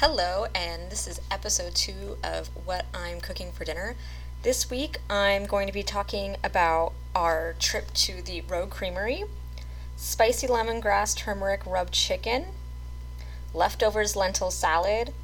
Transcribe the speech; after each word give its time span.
Hello, 0.00 0.44
and 0.54 0.90
this 0.90 1.08
is 1.08 1.22
episode 1.30 1.74
two 1.74 2.18
of 2.22 2.48
What 2.66 2.84
I'm 2.92 3.18
Cooking 3.18 3.50
for 3.50 3.64
Dinner. 3.64 3.96
This 4.42 4.68
week 4.68 4.98
I'm 5.08 5.46
going 5.46 5.66
to 5.68 5.72
be 5.72 5.82
talking 5.82 6.36
about 6.44 6.92
our 7.14 7.54
trip 7.58 7.94
to 7.94 8.20
the 8.20 8.42
Rogue 8.42 8.68
Creamery, 8.68 9.24
spicy 9.96 10.48
lemongrass 10.48 11.16
turmeric 11.16 11.64
rubbed 11.64 11.94
chicken, 11.94 12.48
leftovers 13.54 14.14
lentil 14.14 14.50
salad, 14.50 15.14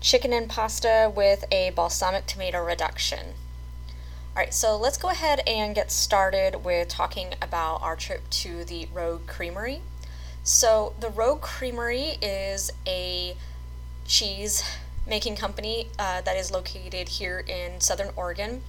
chicken 0.00 0.32
and 0.32 0.48
pasta 0.48 1.12
with 1.14 1.44
a 1.52 1.68
balsamic 1.68 2.24
tomato 2.24 2.64
reduction. 2.64 3.34
Alright, 4.30 4.54
so 4.54 4.78
let's 4.78 4.96
go 4.96 5.10
ahead 5.10 5.42
and 5.46 5.74
get 5.74 5.92
started 5.92 6.64
with 6.64 6.88
talking 6.88 7.34
about 7.42 7.82
our 7.82 7.96
trip 7.96 8.30
to 8.30 8.64
the 8.64 8.88
Rogue 8.94 9.26
Creamery. 9.26 9.82
So, 10.42 10.94
the 10.98 11.10
Rogue 11.10 11.42
Creamery 11.42 12.16
is 12.22 12.70
a 12.86 13.36
cheese 14.08 14.64
making 15.06 15.36
company 15.36 15.88
uh, 15.98 16.20
that 16.22 16.36
is 16.36 16.50
located 16.50 17.08
here 17.08 17.44
in 17.46 17.80
Southern 17.80 18.10
Oregon, 18.16 18.62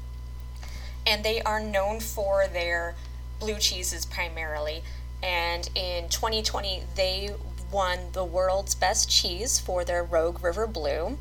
and 1.08 1.26
they 1.26 1.42
are 1.42 1.60
known 1.60 2.00
for 2.00 2.46
their 2.48 2.96
blue 3.40 3.58
cheeses 3.58 4.06
primarily. 4.06 4.84
And 5.24 5.70
in 5.76 6.10
2020, 6.10 6.84
they 6.96 7.32
won 7.72 8.00
the 8.14 8.24
world's 8.24 8.76
best 8.76 9.10
cheese 9.10 9.60
for 9.60 9.84
their 9.84 10.04
Rogue 10.04 10.44
River 10.44 10.68
Blue. 10.68 11.18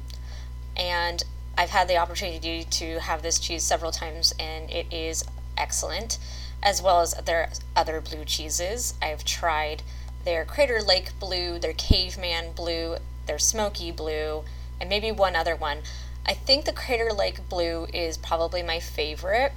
And 0.77 1.25
I've 1.56 1.70
had 1.70 1.89
the 1.89 1.97
opportunity 1.97 2.64
to 2.64 3.00
have 3.00 3.23
this 3.23 3.39
cheese 3.39 3.64
several 3.64 3.91
times, 3.91 4.33
and 4.39 4.70
it 4.70 4.87
is 4.92 5.25
excellent, 5.56 6.19
as 6.62 6.80
well 6.80 7.00
as 7.00 7.14
their 7.14 7.50
other 7.75 8.00
blue 8.00 8.25
cheeses. 8.25 8.95
I've 9.03 9.25
tried 9.25 9.83
their 10.25 10.45
Crater 10.45 10.80
Lake 10.80 11.19
Blue, 11.19 11.59
their 11.59 11.73
Caveman 11.73 12.53
Blue, 12.53 12.98
their 13.28 13.38
Smoky 13.38 13.92
Blue, 13.92 14.42
and 14.80 14.91
maybe 14.91 15.12
one 15.12 15.36
other 15.36 15.55
one. 15.55 15.82
I 16.27 16.34
think 16.34 16.64
the 16.64 16.73
Crater 16.73 17.12
Lake 17.12 17.48
Blue 17.48 17.86
is 17.94 18.16
probably 18.16 18.62
my 18.62 18.80
favorite. 18.80 19.53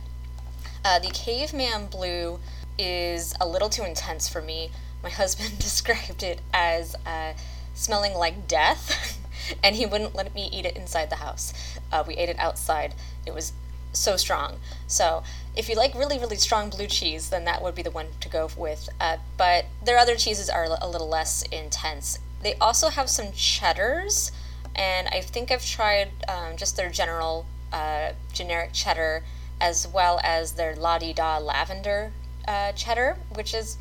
Uh, 0.85 0.99
the 0.99 1.09
Caveman 1.09 1.87
Blue 1.87 2.39
is 2.77 3.33
a 3.41 3.47
little 3.47 3.69
too 3.69 3.83
intense 3.83 4.29
for 4.29 4.41
me. 4.41 4.69
My 5.01 5.09
husband 5.21 5.57
described 5.59 6.21
it 6.21 6.41
as 6.53 6.95
uh, 7.05 7.33
smelling 7.73 8.13
like 8.13 8.47
death, 8.47 9.19
and 9.63 9.75
he 9.75 9.87
wouldn't 9.87 10.13
let 10.13 10.35
me 10.35 10.49
eat 10.51 10.65
it 10.65 10.75
inside 10.77 11.09
the 11.09 11.15
house. 11.15 11.53
Uh, 11.91 12.03
we 12.07 12.15
ate 12.15 12.29
it 12.29 12.37
outside. 12.37 12.93
It 13.25 13.33
was 13.33 13.53
so 13.93 14.15
strong. 14.15 14.59
So, 14.87 15.23
if 15.55 15.67
you 15.67 15.75
like 15.75 15.93
really, 15.95 16.17
really 16.17 16.37
strong 16.37 16.69
blue 16.69 16.87
cheese, 16.87 17.29
then 17.29 17.43
that 17.45 17.61
would 17.61 17.75
be 17.75 17.81
the 17.81 17.91
one 17.91 18.07
to 18.21 18.29
go 18.29 18.49
with. 18.55 18.87
Uh, 18.99 19.17
but 19.37 19.65
their 19.83 19.97
other 19.97 20.15
cheeses 20.15 20.49
are 20.49 20.63
a 20.63 20.87
little 20.87 21.09
less 21.09 21.43
intense. 21.43 22.19
They 22.41 22.55
also 22.55 22.89
have 22.89 23.09
some 23.09 23.31
cheddars, 23.33 24.31
and 24.75 25.07
I 25.09 25.21
think 25.21 25.51
I've 25.51 25.65
tried 25.65 26.09
um, 26.27 26.57
just 26.57 26.75
their 26.75 26.89
general 26.89 27.45
uh, 27.71 28.11
generic 28.33 28.73
cheddar 28.73 29.23
as 29.59 29.87
well 29.87 30.19
as 30.23 30.53
their 30.53 30.75
La 30.75 30.97
Di 30.97 31.13
Da 31.13 31.37
lavender 31.37 32.11
uh, 32.47 32.71
cheddar, 32.71 33.17
which 33.35 33.53
is 33.53 33.77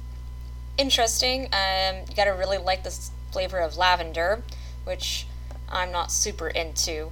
interesting. 0.76 1.48
Um, 1.52 2.04
you 2.08 2.14
gotta 2.14 2.34
really 2.34 2.58
like 2.58 2.84
this 2.84 3.10
flavor 3.32 3.58
of 3.58 3.76
lavender, 3.76 4.42
which 4.84 5.26
I'm 5.70 5.90
not 5.90 6.12
super 6.12 6.48
into. 6.48 7.10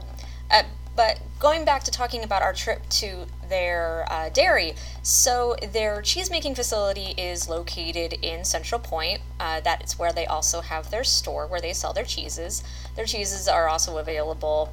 Uh, 0.50 0.64
but 0.94 1.20
going 1.38 1.64
back 1.64 1.84
to 1.84 1.90
talking 1.90 2.24
about 2.24 2.42
our 2.42 2.52
trip 2.52 2.88
to 2.90 3.26
their 3.48 4.06
uh, 4.10 4.28
dairy, 4.28 4.74
so 5.02 5.56
their 5.72 6.02
cheese 6.02 6.30
making 6.30 6.54
facility 6.54 7.14
is 7.16 7.48
located 7.48 8.14
in 8.22 8.44
Central 8.44 8.80
Point. 8.80 9.20
Uh, 9.40 9.60
that 9.60 9.84
is 9.84 9.98
where 9.98 10.12
they 10.12 10.26
also 10.26 10.60
have 10.60 10.90
their 10.90 11.04
store 11.04 11.46
where 11.46 11.60
they 11.60 11.72
sell 11.72 11.92
their 11.92 12.04
cheeses. 12.04 12.62
Their 12.96 13.06
cheeses 13.06 13.48
are 13.48 13.68
also 13.68 13.98
available, 13.98 14.72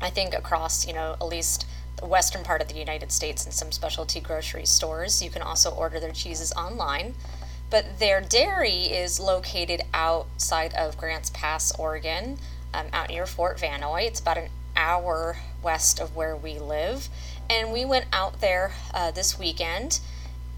I 0.00 0.10
think, 0.10 0.34
across 0.34 0.86
you 0.86 0.92
know 0.94 1.16
at 1.20 1.26
least 1.26 1.66
the 1.96 2.06
western 2.06 2.42
part 2.42 2.60
of 2.60 2.68
the 2.68 2.74
United 2.74 3.12
States 3.12 3.46
in 3.46 3.52
some 3.52 3.72
specialty 3.72 4.20
grocery 4.20 4.66
stores. 4.66 5.22
You 5.22 5.30
can 5.30 5.42
also 5.42 5.70
order 5.70 6.00
their 6.00 6.12
cheeses 6.12 6.52
online. 6.52 7.14
But 7.70 7.98
their 7.98 8.20
dairy 8.20 8.84
is 8.84 9.18
located 9.18 9.82
outside 9.92 10.74
of 10.74 10.96
Grants 10.96 11.30
Pass, 11.30 11.72
Oregon, 11.78 12.38
um, 12.72 12.86
out 12.92 13.08
near 13.08 13.26
Fort 13.26 13.58
Vannoy. 13.58 14.06
It's 14.06 14.20
about 14.20 14.38
an 14.38 14.48
hour 14.76 15.38
west 15.62 15.98
of 15.98 16.14
where 16.14 16.36
we 16.36 16.58
live. 16.58 17.08
And 17.48 17.72
we 17.72 17.84
went 17.84 18.06
out 18.12 18.40
there 18.40 18.72
uh, 18.92 19.10
this 19.10 19.38
weekend 19.38 20.00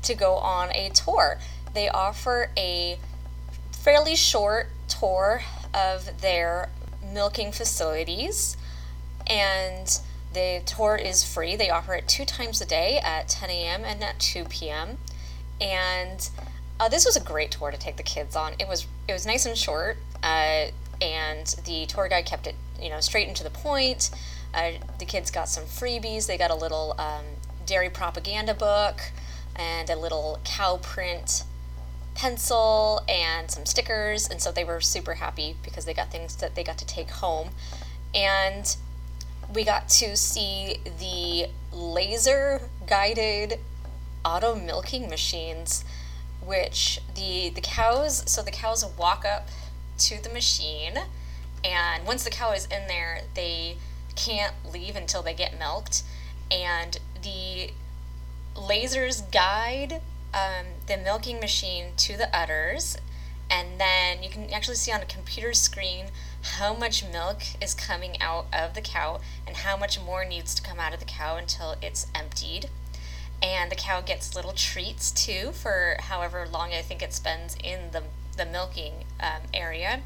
to 0.03 0.15
go 0.15 0.35
on 0.35 0.71
a 0.73 0.91
tour. 0.91 1.39
They 1.75 1.89
offer 1.89 2.51
a 2.57 2.99
fairly 3.73 4.17
short 4.17 4.69
tour 4.89 5.43
of 5.75 6.21
their 6.21 6.71
milking 7.13 7.53
facilities, 7.53 8.57
and 9.27 10.01
the 10.33 10.63
tour 10.65 10.97
is 10.97 11.25
free. 11.25 11.57
They 11.57 11.71
offer 11.71 11.95
it 11.95 12.09
two 12.09 12.25
times 12.25 12.61
a 12.61 12.67
day 12.67 12.99
at 12.99 13.29
10 13.29 13.51
a.m. 13.51 13.85
and 13.85 14.03
at 14.03 14.19
2 14.19 14.45
p.m. 14.45 14.99
And 15.61 16.29
uh, 16.79 16.89
this 16.89 17.05
was 17.05 17.17
a 17.17 17.21
great 17.21 17.51
tour 17.51 17.71
to 17.71 17.79
take 17.79 17.97
the 17.97 18.03
kids 18.03 18.37
on. 18.37 18.53
It 18.59 18.69
was 18.69 18.87
it 19.09 19.13
was 19.13 19.27
nice 19.27 19.47
and 19.47 19.57
short, 19.57 19.97
uh, 20.23 20.67
and 21.01 21.47
the 21.65 21.87
tour 21.87 22.09
guide 22.09 22.27
kept 22.27 22.47
it 22.47 22.55
you 22.81 22.91
know 22.91 23.01
straight 23.01 23.27
and 23.27 23.37
to 23.37 23.45
the 23.45 23.51
point. 23.51 24.11
Uh, 24.57 24.73
the 24.99 25.05
kids 25.05 25.31
got 25.31 25.49
some 25.49 25.65
freebies. 25.65 26.27
They 26.27 26.39
got 26.39 26.51
a 26.51 26.55
little 26.55 26.95
um, 26.99 27.25
dairy 27.67 27.91
propaganda 27.91 28.55
book 28.55 29.13
and 29.55 29.91
a 29.91 29.97
little 29.97 30.41
cow 30.45 30.79
print 30.79 31.45
pencil 32.15 33.03
and 33.09 33.51
some 33.51 33.67
stickers, 33.67 34.29
and 34.29 34.41
so 34.41 34.51
they 34.51 34.65
were 34.65 34.81
super 34.81 35.15
happy 35.15 35.55
because 35.63 35.85
they 35.85 35.93
got 35.93 36.11
things 36.11 36.37
that 36.37 36.55
they 36.55 36.65
got 36.65 36.79
to 36.79 36.87
take 36.87 37.11
home. 37.11 37.51
And 38.15 38.75
we 39.55 39.65
got 39.65 39.89
to 39.91 40.17
see 40.17 40.79
the 40.99 41.49
laser 41.77 42.63
guided 42.87 43.61
auto 44.25 44.55
milking 44.55 45.09
machines, 45.11 45.85
which 46.43 47.01
the 47.15 47.51
the 47.51 47.61
cows 47.61 48.25
so 48.31 48.43
the 48.43 48.51
cows 48.51 48.85
walk 48.97 49.25
up 49.27 49.49
to 49.99 50.23
the 50.23 50.31
machine, 50.31 50.95
and 51.63 52.07
once 52.07 52.25
the 52.25 52.31
cow 52.31 52.53
is 52.53 52.65
in 52.67 52.89
there, 52.89 53.21
they 53.35 53.77
can't 54.17 54.55
leave 54.73 54.97
until 54.97 55.23
they 55.23 55.35
get 55.35 55.59
milked, 55.59 56.03
and 56.51 56.99
the 57.23 57.71
lasers 58.55 59.31
guide 59.31 60.01
um, 60.35 60.67
the 60.87 60.97
milking 60.97 61.39
machine 61.41 61.93
to 61.97 62.17
the 62.17 62.35
udders, 62.37 62.97
and 63.51 63.79
then 63.79 64.23
you 64.23 64.29
can 64.29 64.53
actually 64.53 64.77
see 64.77 64.93
on 64.93 65.01
a 65.01 65.07
computer 65.07 65.53
screen 65.53 66.07
how 66.43 66.75
much 66.75 67.05
milk 67.05 67.43
is 67.61 67.75
coming 67.75 68.21
out 68.21 68.47
of 68.53 68.75
the 68.75 68.81
cow 68.81 69.21
and 69.47 69.59
how 69.59 69.77
much 69.77 70.01
more 70.01 70.25
needs 70.25 70.55
to 70.55 70.63
come 70.63 70.79
out 70.79 70.95
of 70.95 71.01
the 71.01 71.07
cow 71.07 71.37
until 71.37 71.77
it's 71.83 72.07
emptied. 72.15 72.69
And 73.43 73.71
the 73.71 73.77
cow 73.77 74.01
gets 74.01 74.35
little 74.35 74.53
treats 74.53 75.11
too 75.11 75.53
for 75.53 75.97
however 76.01 76.47
long 76.51 76.73
I 76.73 76.83
think 76.83 77.03
it 77.03 77.13
spends 77.13 77.57
in 77.63 77.91
the, 77.93 78.05
the 78.37 78.47
milking 78.47 79.05
um, 79.21 79.43
area. 79.53 80.01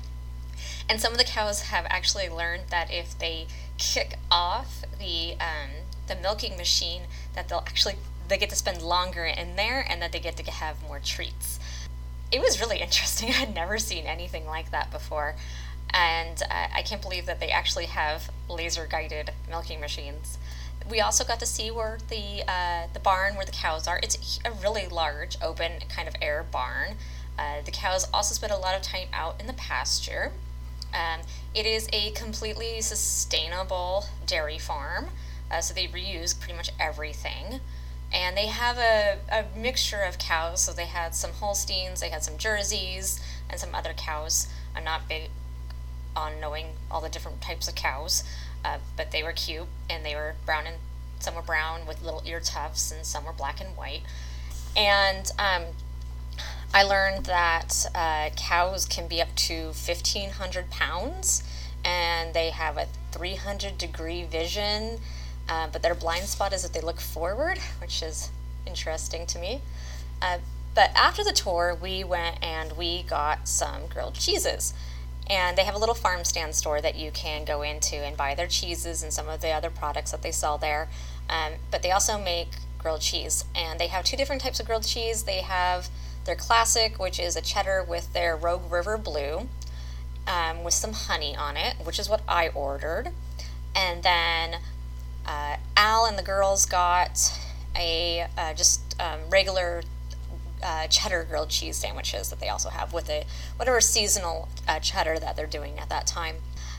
And 0.88 1.00
some 1.00 1.12
of 1.12 1.18
the 1.18 1.24
cows 1.24 1.62
have 1.62 1.86
actually 1.88 2.28
learned 2.28 2.64
that 2.70 2.92
if 2.92 3.18
they 3.18 3.46
kick 3.80 4.18
off 4.30 4.84
the 4.98 5.34
um, 5.40 5.70
the 6.06 6.14
milking 6.14 6.56
machine, 6.56 7.02
that 7.34 7.48
they'll 7.48 7.64
actually 7.66 7.96
they 8.28 8.38
get 8.38 8.50
to 8.50 8.56
spend 8.56 8.80
longer 8.80 9.24
in 9.24 9.56
there 9.56 9.84
and 9.88 10.00
that 10.00 10.12
they 10.12 10.20
get 10.20 10.36
to 10.36 10.50
have 10.50 10.80
more 10.84 11.00
treats. 11.00 11.58
It 12.30 12.40
was 12.40 12.60
really 12.60 12.78
interesting. 12.80 13.30
I 13.30 13.32
had 13.32 13.54
never 13.54 13.78
seen 13.78 14.06
anything 14.06 14.46
like 14.46 14.70
that 14.70 14.92
before. 14.92 15.34
And 15.92 16.40
uh, 16.42 16.68
I 16.72 16.82
can't 16.82 17.02
believe 17.02 17.26
that 17.26 17.40
they 17.40 17.50
actually 17.50 17.86
have 17.86 18.30
laser 18.48 18.86
guided 18.86 19.32
milking 19.48 19.80
machines. 19.80 20.38
We 20.88 21.00
also 21.00 21.24
got 21.24 21.40
to 21.40 21.46
see 21.46 21.70
where 21.72 21.98
the 22.08 22.44
uh, 22.46 22.86
the 22.92 23.00
barn 23.00 23.34
where 23.34 23.44
the 23.44 23.52
cows 23.52 23.88
are. 23.88 23.98
It's 24.02 24.38
a 24.44 24.52
really 24.52 24.86
large, 24.86 25.36
open 25.42 25.72
kind 25.88 26.06
of 26.06 26.14
air 26.22 26.46
barn. 26.50 26.94
Uh, 27.36 27.62
the 27.64 27.72
cows 27.72 28.06
also 28.14 28.34
spend 28.34 28.52
a 28.52 28.56
lot 28.56 28.76
of 28.76 28.82
time 28.82 29.08
out 29.12 29.40
in 29.40 29.46
the 29.46 29.52
pasture. 29.54 30.32
Um, 30.92 31.20
it 31.54 31.66
is 31.66 31.88
a 31.92 32.10
completely 32.12 32.80
sustainable 32.80 34.06
dairy 34.26 34.58
farm, 34.58 35.08
uh, 35.50 35.60
so 35.60 35.74
they 35.74 35.86
reuse 35.86 36.38
pretty 36.38 36.56
much 36.56 36.70
everything. 36.78 37.60
And 38.12 38.36
they 38.36 38.46
have 38.46 38.78
a, 38.78 39.18
a 39.30 39.44
mixture 39.56 40.00
of 40.00 40.18
cows, 40.18 40.62
so 40.62 40.72
they 40.72 40.86
had 40.86 41.14
some 41.14 41.32
Holsteins, 41.32 42.00
they 42.00 42.10
had 42.10 42.24
some 42.24 42.36
Jerseys, 42.36 43.20
and 43.48 43.60
some 43.60 43.74
other 43.74 43.92
cows. 43.92 44.48
I'm 44.74 44.84
not 44.84 45.08
big 45.08 45.30
on 46.16 46.40
knowing 46.40 46.66
all 46.90 47.00
the 47.00 47.08
different 47.08 47.40
types 47.40 47.68
of 47.68 47.74
cows, 47.76 48.24
uh, 48.64 48.78
but 48.96 49.12
they 49.12 49.22
were 49.22 49.32
cute, 49.32 49.68
and 49.88 50.04
they 50.04 50.14
were 50.14 50.34
brown 50.44 50.66
and 50.66 50.76
some 51.20 51.34
were 51.34 51.42
brown 51.42 51.86
with 51.86 52.02
little 52.02 52.22
ear 52.24 52.40
tufts, 52.40 52.90
and 52.90 53.04
some 53.04 53.24
were 53.24 53.32
black 53.32 53.60
and 53.60 53.76
white. 53.76 54.02
And 54.74 55.30
um, 55.38 55.64
I 56.72 56.84
learned 56.84 57.26
that 57.26 57.86
uh, 57.94 58.30
cows 58.36 58.86
can 58.86 59.08
be 59.08 59.20
up 59.20 59.34
to 59.34 59.66
1,500 59.66 60.70
pounds 60.70 61.42
and 61.84 62.32
they 62.32 62.50
have 62.50 62.76
a 62.76 62.86
300 63.10 63.76
degree 63.76 64.22
vision, 64.22 65.00
uh, 65.48 65.66
but 65.72 65.82
their 65.82 65.96
blind 65.96 66.26
spot 66.26 66.52
is 66.52 66.62
that 66.62 66.72
they 66.72 66.80
look 66.80 67.00
forward, 67.00 67.58
which 67.80 68.02
is 68.02 68.30
interesting 68.66 69.26
to 69.26 69.38
me. 69.38 69.62
Uh, 70.22 70.38
but 70.74 70.90
after 70.94 71.24
the 71.24 71.32
tour, 71.32 71.76
we 71.80 72.04
went 72.04 72.38
and 72.40 72.76
we 72.76 73.02
got 73.02 73.48
some 73.48 73.86
grilled 73.88 74.14
cheeses. 74.14 74.72
And 75.28 75.58
they 75.58 75.64
have 75.64 75.74
a 75.74 75.78
little 75.78 75.94
farm 75.94 76.24
stand 76.24 76.54
store 76.54 76.80
that 76.80 76.94
you 76.94 77.10
can 77.10 77.44
go 77.44 77.62
into 77.62 77.96
and 77.96 78.16
buy 78.16 78.34
their 78.36 78.46
cheeses 78.46 79.02
and 79.02 79.12
some 79.12 79.28
of 79.28 79.40
the 79.40 79.50
other 79.50 79.70
products 79.70 80.12
that 80.12 80.22
they 80.22 80.32
sell 80.32 80.58
there. 80.58 80.88
Um, 81.28 81.54
but 81.70 81.82
they 81.82 81.90
also 81.90 82.16
make 82.16 82.48
grilled 82.78 83.00
cheese. 83.00 83.44
And 83.54 83.80
they 83.80 83.88
have 83.88 84.04
two 84.04 84.16
different 84.16 84.42
types 84.42 84.60
of 84.60 84.66
grilled 84.66 84.86
cheese. 84.86 85.24
They 85.24 85.40
have 85.40 85.88
their 86.30 86.36
classic, 86.36 86.96
which 86.96 87.18
is 87.18 87.34
a 87.34 87.40
cheddar 87.40 87.82
with 87.82 88.12
their 88.12 88.36
Rogue 88.36 88.70
River 88.70 88.96
Blue, 88.96 89.48
um, 90.28 90.62
with 90.62 90.74
some 90.74 90.92
honey 90.92 91.34
on 91.34 91.56
it, 91.56 91.74
which 91.82 91.98
is 91.98 92.08
what 92.08 92.22
I 92.28 92.50
ordered. 92.50 93.10
And 93.74 94.04
then 94.04 94.60
uh, 95.26 95.56
Al 95.76 96.06
and 96.06 96.16
the 96.16 96.22
girls 96.22 96.66
got 96.66 97.18
a 97.74 98.28
uh, 98.38 98.54
just 98.54 98.94
um, 99.00 99.18
regular 99.28 99.82
uh, 100.62 100.86
cheddar 100.86 101.26
grilled 101.28 101.48
cheese 101.48 101.78
sandwiches 101.78 102.30
that 102.30 102.38
they 102.38 102.48
also 102.48 102.68
have 102.68 102.92
with 102.92 103.10
it, 103.10 103.26
whatever 103.56 103.80
seasonal 103.80 104.48
uh, 104.68 104.78
cheddar 104.78 105.18
that 105.18 105.34
they're 105.34 105.48
doing 105.48 105.80
at 105.80 105.88
that 105.88 106.06
time. 106.06 106.36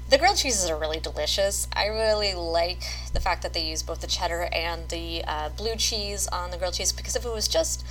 The 0.10 0.18
grilled 0.18 0.38
cheeses 0.38 0.70
are 0.70 0.78
really 0.78 1.00
delicious. 1.02 1.68
I 1.74 1.88
really 1.88 2.34
like 2.36 2.84
the 3.12 3.20
fact 3.20 3.44
that 3.44 3.52
they 3.52 3.66
use 3.66 3.84
both 3.84 4.00
the 4.00 4.08
cheddar 4.08 4.48
and 4.54 4.88
the 4.88 5.26
uh, 5.28 5.50
blue 5.50 5.76
cheese 5.76 6.30
on 6.30 6.52
the 6.52 6.58
grilled 6.58 6.76
cheese 6.76 6.94
because 6.94 7.18
if 7.18 7.26
it 7.26 7.34
was 7.34 7.50
just 7.50 7.86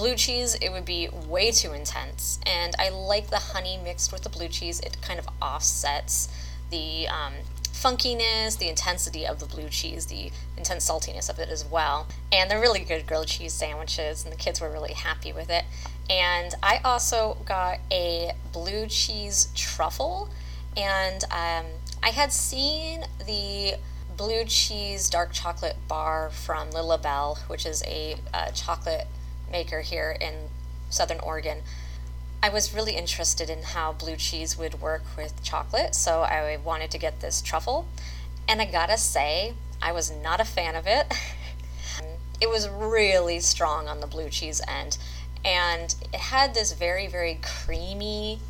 blue 0.00 0.16
cheese, 0.16 0.54
it 0.54 0.70
would 0.70 0.86
be 0.86 1.10
way 1.28 1.50
too 1.50 1.74
intense. 1.74 2.40
And 2.46 2.74
I 2.78 2.88
like 2.88 3.28
the 3.28 3.36
honey 3.36 3.78
mixed 3.84 4.12
with 4.12 4.22
the 4.22 4.30
blue 4.30 4.48
cheese, 4.48 4.80
it 4.80 4.96
kind 5.02 5.18
of 5.20 5.28
offsets 5.42 6.28
the 6.70 7.06
um, 7.08 7.34
funkiness, 7.70 8.56
the 8.56 8.70
intensity 8.70 9.26
of 9.26 9.40
the 9.40 9.46
blue 9.46 9.68
cheese, 9.68 10.06
the 10.06 10.30
intense 10.56 10.88
saltiness 10.88 11.28
of 11.28 11.38
it 11.38 11.50
as 11.50 11.66
well. 11.66 12.08
And 12.32 12.50
they're 12.50 12.60
really 12.60 12.80
good 12.80 13.06
grilled 13.06 13.26
cheese 13.26 13.52
sandwiches, 13.52 14.24
and 14.24 14.32
the 14.32 14.38
kids 14.38 14.58
were 14.58 14.70
really 14.70 14.94
happy 14.94 15.34
with 15.34 15.50
it. 15.50 15.66
And 16.08 16.54
I 16.62 16.80
also 16.82 17.36
got 17.44 17.80
a 17.92 18.32
blue 18.52 18.86
cheese 18.86 19.48
truffle, 19.54 20.30
and 20.78 21.24
um, 21.24 21.66
I 22.02 22.08
had 22.08 22.32
seen 22.32 23.04
the 23.26 23.74
blue 24.16 24.46
cheese 24.46 25.10
dark 25.10 25.32
chocolate 25.32 25.76
bar 25.88 26.30
from 26.30 26.70
Lillie 26.70 26.96
Belle, 27.02 27.38
which 27.48 27.66
is 27.66 27.82
a 27.86 28.16
uh, 28.32 28.50
chocolate 28.52 29.06
maker 29.50 29.80
here 29.80 30.16
in 30.20 30.48
Southern 30.88 31.20
Oregon. 31.20 31.62
I 32.42 32.48
was 32.48 32.74
really 32.74 32.96
interested 32.96 33.50
in 33.50 33.62
how 33.62 33.92
blue 33.92 34.16
cheese 34.16 34.56
would 34.56 34.80
work 34.80 35.02
with 35.16 35.42
chocolate, 35.42 35.94
so 35.94 36.22
I 36.22 36.56
wanted 36.56 36.90
to 36.92 36.98
get 36.98 37.20
this 37.20 37.42
truffle. 37.42 37.86
And 38.48 38.62
I 38.62 38.64
gotta 38.64 38.96
say, 38.96 39.54
I 39.82 39.92
was 39.92 40.10
not 40.10 40.40
a 40.40 40.44
fan 40.44 40.74
of 40.74 40.86
it. 40.86 41.12
it 42.40 42.48
was 42.48 42.68
really 42.68 43.40
strong 43.40 43.88
on 43.88 44.00
the 44.00 44.06
blue 44.06 44.30
cheese 44.30 44.62
end, 44.66 44.96
and 45.44 45.94
it 46.12 46.20
had 46.20 46.54
this 46.54 46.72
very, 46.72 47.06
very 47.06 47.38
creamy 47.42 48.40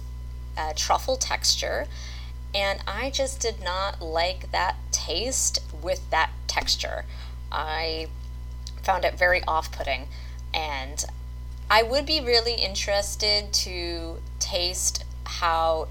uh, 0.56 0.72
truffle 0.76 1.16
texture. 1.16 1.86
And 2.54 2.80
I 2.86 3.10
just 3.10 3.40
did 3.40 3.62
not 3.62 4.02
like 4.02 4.50
that 4.50 4.76
taste 4.90 5.60
with 5.82 6.08
that 6.10 6.30
texture. 6.46 7.04
I 7.52 8.08
found 8.82 9.04
it 9.04 9.18
very 9.18 9.42
off 9.44 9.70
putting, 9.70 10.08
and 10.52 11.04
I 11.70 11.82
would 11.82 12.06
be 12.06 12.20
really 12.20 12.54
interested 12.54 13.52
to 13.52 14.18
taste 14.38 15.04
how 15.24 15.88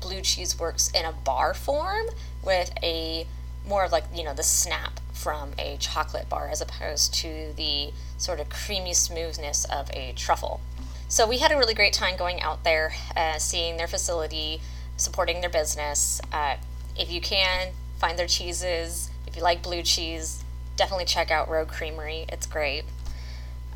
blue 0.00 0.20
cheese 0.20 0.58
works 0.58 0.90
in 0.90 1.04
a 1.04 1.12
bar 1.12 1.54
form 1.54 2.06
with 2.44 2.72
a 2.82 3.26
more 3.66 3.84
of 3.84 3.92
like, 3.92 4.04
you 4.14 4.24
know, 4.24 4.34
the 4.34 4.42
snap 4.42 5.00
from 5.12 5.52
a 5.58 5.76
chocolate 5.78 6.28
bar 6.28 6.48
as 6.48 6.60
opposed 6.60 7.14
to 7.14 7.52
the 7.56 7.92
sort 8.18 8.38
of 8.40 8.48
creamy 8.48 8.94
smoothness 8.94 9.64
of 9.66 9.90
a 9.92 10.12
truffle. 10.14 10.60
So 11.08 11.26
we 11.26 11.38
had 11.38 11.52
a 11.52 11.56
really 11.56 11.74
great 11.74 11.92
time 11.92 12.16
going 12.16 12.40
out 12.40 12.64
there, 12.64 12.92
uh, 13.16 13.38
seeing 13.38 13.76
their 13.76 13.86
facility, 13.86 14.60
supporting 14.96 15.40
their 15.40 15.50
business. 15.50 16.20
Uh, 16.32 16.56
if 16.96 17.10
you 17.10 17.20
can, 17.20 17.68
find 17.98 18.18
their 18.18 18.26
cheeses. 18.26 19.10
If 19.26 19.36
you 19.36 19.42
like 19.42 19.62
blue 19.62 19.82
cheese, 19.82 20.44
definitely 20.76 21.04
check 21.04 21.30
out 21.30 21.48
Rogue 21.48 21.68
Creamery. 21.68 22.26
It's 22.28 22.46
great. 22.46 22.84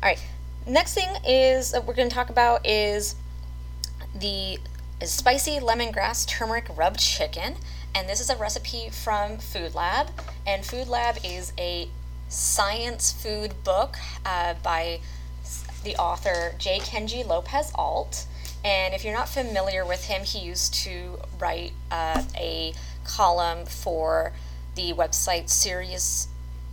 All 0.03 0.09
right, 0.09 0.19
Next 0.67 0.93
thing 0.93 1.09
is 1.27 1.71
that 1.71 1.85
we're 1.85 1.95
going 1.95 2.09
to 2.09 2.13
talk 2.13 2.29
about 2.29 2.67
is 2.67 3.15
the 4.13 4.59
spicy 5.03 5.59
lemongrass 5.59 6.27
turmeric 6.27 6.67
rub 6.75 6.97
chicken. 6.97 7.55
And 7.95 8.07
this 8.07 8.21
is 8.21 8.29
a 8.29 8.35
recipe 8.35 8.89
from 8.89 9.37
Food 9.37 9.73
Lab. 9.73 10.09
And 10.45 10.63
Food 10.63 10.87
Lab 10.87 11.17
is 11.23 11.51
a 11.57 11.89
science 12.29 13.11
food 13.11 13.63
book 13.63 13.97
uh, 14.23 14.53
by 14.63 14.99
the 15.83 15.95
author 15.95 16.53
J. 16.59 16.77
Kenji 16.79 17.25
Lopez 17.25 17.71
Alt. 17.73 18.27
And 18.63 18.93
if 18.93 19.03
you're 19.03 19.15
not 19.15 19.29
familiar 19.29 19.83
with 19.83 20.05
him, 20.05 20.23
he 20.23 20.39
used 20.39 20.75
to 20.75 21.17
write 21.39 21.73
uh, 21.89 22.23
a 22.37 22.73
column 23.03 23.65
for 23.65 24.31
the 24.75 24.93
website 24.93 25.49
Serious 25.49 26.27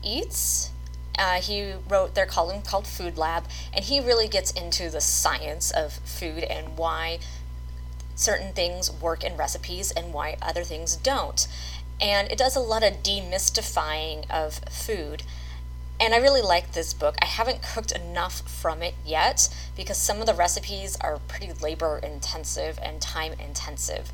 Eats. 0.05 0.71
Uh, 1.19 1.41
he 1.41 1.73
wrote 1.89 2.15
their 2.15 2.27
column 2.27 2.63
called 2.63 2.87
Food 2.87 3.19
Lab, 3.19 3.45
and 3.73 3.85
he 3.85 4.01
really 4.01 4.29
gets 4.29 4.53
into 4.53 4.89
the 4.89 5.01
science 5.01 5.71
of 5.71 5.95
food 6.05 6.45
and 6.45 6.79
why 6.79 7.19
certain 8.15 8.53
things 8.53 8.91
work 8.91 9.25
in 9.25 9.37
recipes 9.37 9.91
and 9.91 10.13
why 10.13 10.37
other 10.41 10.63
things 10.63 10.97
don't. 10.97 11.49
And 12.01 12.31
it 12.31 12.39
does 12.39 12.55
a 12.55 12.61
lot 12.61 12.85
of 12.85 13.03
demystifying 13.03 14.31
of 14.31 14.61
food. 14.71 15.25
And 16.01 16.15
I 16.15 16.19
really 16.19 16.43
like 16.43 16.73
this 16.73 16.95
book. 16.95 17.17
I 17.21 17.27
haven't 17.27 17.63
cooked 17.63 17.91
enough 17.91 18.49
from 18.49 18.83
it 18.83 18.95
yet 19.05 19.49
because 19.77 19.99
some 19.99 20.21
of 20.21 20.27
the 20.27 20.35
recipes 20.35 20.97
are 21.01 21.19
pretty 21.27 21.53
labor 21.53 21.99
intensive 22.01 22.79
and 22.81 23.01
time 23.01 23.33
intensive. 23.33 24.13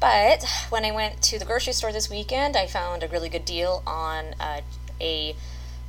But 0.00 0.44
when 0.70 0.84
I 0.84 0.90
went 0.90 1.22
to 1.22 1.38
the 1.38 1.44
grocery 1.44 1.72
store 1.72 1.92
this 1.92 2.10
weekend, 2.10 2.56
I 2.56 2.66
found 2.66 3.02
a 3.02 3.08
really 3.08 3.28
good 3.28 3.44
deal 3.44 3.82
on 3.86 4.34
uh, 4.40 4.60
a 5.00 5.36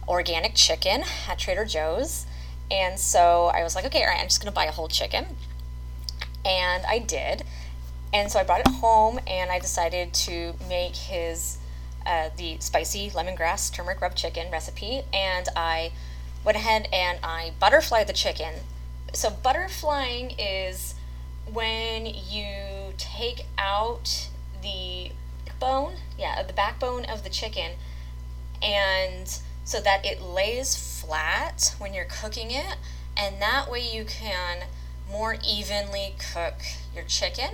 organic 0.07 0.55
chicken 0.55 1.03
at 1.27 1.39
Trader 1.39 1.65
Joe's. 1.65 2.25
And 2.71 2.99
so 2.99 3.51
I 3.53 3.63
was 3.63 3.75
like, 3.75 3.85
okay, 3.85 4.01
all 4.01 4.07
right, 4.07 4.19
I'm 4.19 4.27
just 4.27 4.41
going 4.41 4.51
to 4.51 4.55
buy 4.55 4.65
a 4.65 4.71
whole 4.71 4.87
chicken. 4.87 5.25
And 6.43 6.83
I 6.87 6.99
did. 6.99 7.43
And 8.13 8.31
so 8.31 8.39
I 8.39 8.43
brought 8.43 8.61
it 8.61 8.67
home 8.67 9.19
and 9.27 9.51
I 9.51 9.59
decided 9.59 10.13
to 10.13 10.53
make 10.69 10.95
his 10.95 11.57
uh, 12.05 12.29
the 12.37 12.57
spicy 12.59 13.09
lemongrass 13.09 13.73
turmeric 13.73 13.99
rub 14.01 14.15
chicken 14.15 14.51
recipe. 14.51 15.01
And 15.11 15.47
I 15.55 15.91
went 16.43 16.57
ahead 16.57 16.87
and 16.93 17.19
I 17.23 17.53
butterflied 17.59 18.07
the 18.07 18.13
chicken. 18.13 18.53
So 19.13 19.29
butterflying 19.29 20.35
is 20.37 20.95
when 21.51 22.05
you 22.05 22.93
take 22.97 23.45
out 23.57 24.29
the 24.61 25.11
bone, 25.59 25.95
yeah, 26.17 26.41
the 26.43 26.53
backbone 26.53 27.05
of 27.05 27.23
the 27.23 27.29
chicken 27.29 27.71
and 28.61 29.39
so 29.65 29.81
that 29.81 30.05
it 30.05 30.21
lays 30.21 31.01
flat 31.01 31.75
when 31.79 31.93
you're 31.93 32.05
cooking 32.05 32.51
it, 32.51 32.77
and 33.17 33.41
that 33.41 33.69
way 33.69 33.81
you 33.81 34.05
can 34.05 34.59
more 35.11 35.35
evenly 35.45 36.15
cook 36.33 36.53
your 36.93 37.03
chicken. 37.03 37.49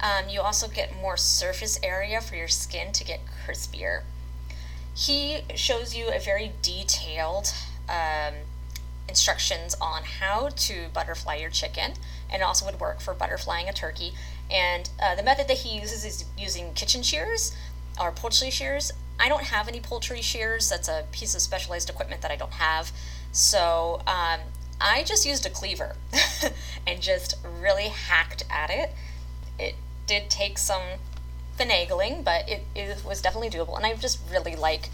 Um, 0.00 0.30
you 0.30 0.40
also 0.40 0.68
get 0.68 0.96
more 0.96 1.18
surface 1.18 1.78
area 1.82 2.22
for 2.22 2.34
your 2.36 2.48
skin 2.48 2.92
to 2.92 3.04
get 3.04 3.20
crispier. 3.46 4.02
He 4.94 5.40
shows 5.54 5.94
you 5.94 6.08
a 6.08 6.18
very 6.18 6.52
detailed 6.62 7.52
um, 7.88 8.34
instructions 9.08 9.74
on 9.80 10.02
how 10.04 10.48
to 10.48 10.86
butterfly 10.94 11.34
your 11.34 11.50
chicken, 11.50 11.94
and 12.32 12.42
also 12.42 12.64
would 12.64 12.80
work 12.80 13.00
for 13.00 13.12
butterflying 13.12 13.68
a 13.68 13.72
turkey. 13.72 14.12
And 14.50 14.88
uh, 15.02 15.16
the 15.16 15.22
method 15.22 15.48
that 15.48 15.58
he 15.58 15.78
uses 15.78 16.04
is 16.04 16.24
using 16.38 16.74
kitchen 16.74 17.02
shears 17.02 17.56
or 18.00 18.12
poultry 18.12 18.50
shears. 18.50 18.92
I 19.20 19.28
don't 19.28 19.44
have 19.44 19.68
any 19.68 19.80
poultry 19.80 20.22
shears. 20.22 20.70
That's 20.70 20.88
a 20.88 21.04
piece 21.12 21.34
of 21.34 21.42
specialized 21.42 21.90
equipment 21.90 22.22
that 22.22 22.30
I 22.30 22.36
don't 22.36 22.54
have. 22.54 22.90
So 23.32 24.00
um, 24.06 24.40
I 24.80 25.04
just 25.04 25.26
used 25.26 25.44
a 25.44 25.50
cleaver 25.50 25.96
and 26.86 27.00
just 27.00 27.36
really 27.60 27.88
hacked 27.88 28.44
at 28.50 28.70
it. 28.70 28.90
It 29.58 29.74
did 30.06 30.30
take 30.30 30.56
some 30.56 30.82
finagling, 31.58 32.24
but 32.24 32.48
it, 32.48 32.62
it 32.74 33.04
was 33.04 33.20
definitely 33.20 33.50
doable. 33.50 33.76
And 33.76 33.84
I 33.84 33.94
just 33.94 34.20
really 34.30 34.56
like 34.56 34.88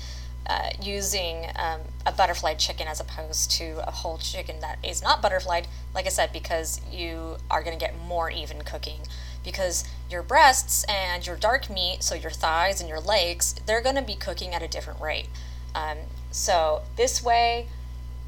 uh, 0.48 0.70
using 0.82 1.46
um, 1.56 1.80
a 2.04 2.12
butterflied 2.12 2.58
chicken 2.58 2.88
as 2.88 3.00
opposed 3.00 3.52
to 3.52 3.82
a 3.86 3.90
whole 3.92 4.18
chicken 4.18 4.58
that 4.60 4.78
is 4.82 5.02
not 5.02 5.22
butterflied, 5.22 5.68
like 5.94 6.06
I 6.06 6.10
said, 6.10 6.32
because 6.32 6.80
you 6.90 7.36
are 7.48 7.62
going 7.62 7.78
to 7.78 7.82
get 7.84 7.94
more 8.06 8.28
even 8.28 8.62
cooking 8.62 9.00
because 9.46 9.84
your 10.10 10.22
breasts 10.22 10.84
and 10.84 11.26
your 11.26 11.36
dark 11.36 11.70
meat, 11.70 12.02
so 12.02 12.14
your 12.14 12.30
thighs 12.30 12.80
and 12.80 12.88
your 12.88 13.00
legs, 13.00 13.54
they're 13.64 13.80
going 13.80 13.94
to 13.94 14.02
be 14.02 14.14
cooking 14.14 14.52
at 14.52 14.62
a 14.62 14.68
different 14.68 15.00
rate. 15.00 15.28
Um, 15.74 15.96
so 16.30 16.82
this 16.96 17.24
way, 17.24 17.68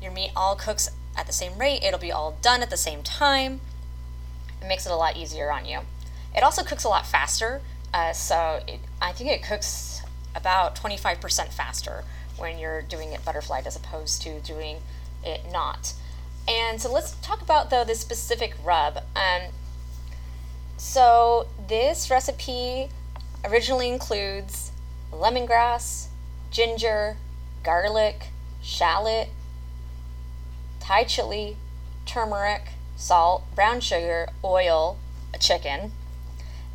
your 0.01 0.13
meat 0.13 0.31
all 0.35 0.57
cooks 0.57 0.91
at 1.17 1.27
the 1.27 1.33
same 1.33 1.59
rate. 1.59 1.83
It'll 1.83 1.99
be 1.99 2.13
all 2.13 2.39
done 2.41 2.63
at 2.63 2.71
the 2.71 2.77
same 2.77 3.03
time. 3.03 3.61
It 4.63 4.69
makes 4.69 4.87
it 4.87 4.93
a 4.93 4.97
lot 4.97 5.17
easier 5.17 5.53
on 5.53 5.67
you. 5.67 5.81
It 6.35 6.43
also 6.43 6.63
cooks 6.63 6.85
a 6.85 6.89
lot 6.89 7.07
faster. 7.07 7.61
Uh, 7.93 8.13
so 8.13 8.61
it, 8.67 8.81
I 9.03 9.13
think 9.13 9.31
it 9.31 9.43
cooks 9.43 10.03
about 10.35 10.77
25% 10.77 11.49
faster 11.49 12.05
when 12.37 12.59
you're 12.59 12.83
doing 12.83 13.13
it 13.13 13.25
butterflied 13.25 13.67
as 13.67 13.75
opposed 13.77 14.23
to 14.23 14.41
doing 14.41 14.79
it 15.25 15.43
not. 15.51 15.95
And 16.47 16.81
so 16.81 16.91
let's 16.91 17.13
talk 17.21 17.43
about 17.43 17.71
though 17.71 17.85
this 17.85 18.01
specific 18.01 18.55
rub. 18.65 18.99
Um, 19.17 19.51
So, 20.79 21.49
this 21.67 22.09
recipe 22.09 22.89
originally 23.45 23.89
includes 23.89 24.71
lemongrass, 25.13 26.07
ginger, 26.53 27.17
garlic, 27.65 28.29
shallot, 28.63 29.29
Thai 30.79 31.03
chili, 31.03 31.57
turmeric, 32.07 32.69
salt, 32.97 33.43
brown 33.57 33.81
sugar, 33.81 34.29
oil, 34.45 34.99
a 35.35 35.39
chicken, 35.39 35.91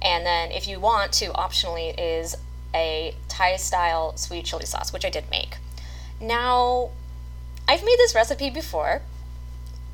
and 0.02 0.26
then 0.26 0.52
if 0.52 0.68
you 0.68 0.82
want 0.82 1.14
to, 1.14 1.30
optionally, 1.30 1.96
is 1.98 2.36
a 2.76 3.16
Thai 3.30 3.56
style 3.56 4.18
sweet 4.18 4.44
chili 4.44 4.66
sauce, 4.66 4.92
which 4.92 5.06
I 5.06 5.10
did 5.10 5.32
make. 5.32 5.58
Now, 6.20 6.90
I've 7.70 7.86
made 7.86 7.98
this 8.00 8.14
recipe 8.14 8.50
before, 8.50 9.02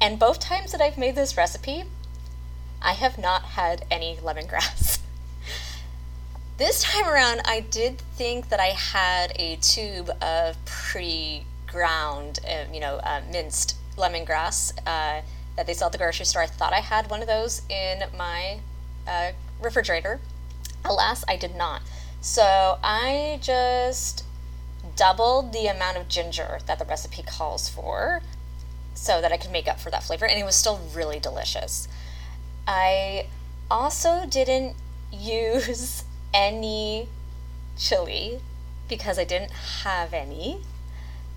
and 0.02 0.18
both 0.18 0.40
times 0.40 0.72
that 0.72 0.82
I've 0.82 0.98
made 0.98 1.14
this 1.14 1.38
recipe, 1.38 1.84
I 2.82 2.94
have 2.94 3.18
not 3.18 3.44
had 3.44 3.86
any 3.92 4.18
lemongrass. 4.18 5.00
this 6.58 6.84
time 6.84 7.08
around, 7.08 7.42
I 7.46 7.60
did 7.60 8.00
think 8.16 8.50
that 8.50 8.60
I 8.60 8.68
had 8.68 9.34
a 9.36 9.58
tube 9.58 10.10
of 10.22 10.64
pre 10.66 11.46
ground, 11.68 12.40
uh, 12.48 12.72
you 12.74 12.80
know, 12.80 12.96
uh, 13.04 13.22
minced 13.32 13.76
lemongrass 13.98 14.74
uh, 14.88 15.22
that 15.56 15.68
they 15.68 15.74
sell 15.74 15.88
at 15.88 15.92
the 15.92 15.98
grocery 15.98 16.26
store. 16.26 16.42
I 16.44 16.48
thought 16.48 16.74
I 16.74 16.80
had 16.80 17.10
one 17.10 17.22
of 17.22 17.28
those 17.28 17.62
in 17.70 18.04
my 18.18 18.60
uh, 19.08 19.32
refrigerator. 19.62 20.20
Alas, 20.86 21.24
I 21.28 21.36
did 21.36 21.56
not. 21.56 21.82
So 22.22 22.80
I 22.84 23.40
just 23.42 24.24
doubled 24.96 25.54
the 25.54 25.68
amount 25.68 25.98
of 25.98 26.08
ginger 26.08 26.60
that 26.66 26.80
the 26.80 26.86
recipe 26.86 27.24
calls 27.24 27.70
for 27.70 28.22
so 28.94 29.22
that 29.22 29.32
I 29.32 29.38
could 29.38 29.52
make 29.52 29.68
up 29.68 29.80
for 29.80 29.90
that 29.92 30.04
flavor, 30.04 30.26
and 30.26 30.40
it 30.40 30.44
was 30.44 30.56
still 30.56 30.80
really 30.94 31.20
delicious. 31.20 31.88
I 32.72 33.26
also 33.72 34.28
didn't 34.30 34.76
use 35.12 36.04
any 36.36 37.10
chili 37.76 38.42
because 38.88 39.18
I 39.18 39.24
didn't 39.24 39.52
have 39.82 40.14
any. 40.14 40.62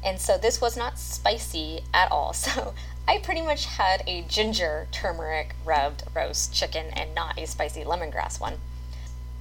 And 0.04 0.20
so 0.20 0.36
this 0.36 0.60
was 0.60 0.76
not 0.76 0.98
spicy 0.98 1.80
at 1.94 2.12
all. 2.12 2.34
So 2.42 2.74
I 3.08 3.18
pretty 3.18 3.40
much 3.40 3.64
had 3.64 4.04
a 4.06 4.22
ginger 4.28 4.86
turmeric 4.92 5.56
rubbed 5.64 6.04
roast 6.14 6.52
chicken 6.54 6.86
and 6.92 7.14
not 7.14 7.38
a 7.38 7.46
spicy 7.46 7.82
lemongrass 7.82 8.38
one. 8.38 8.58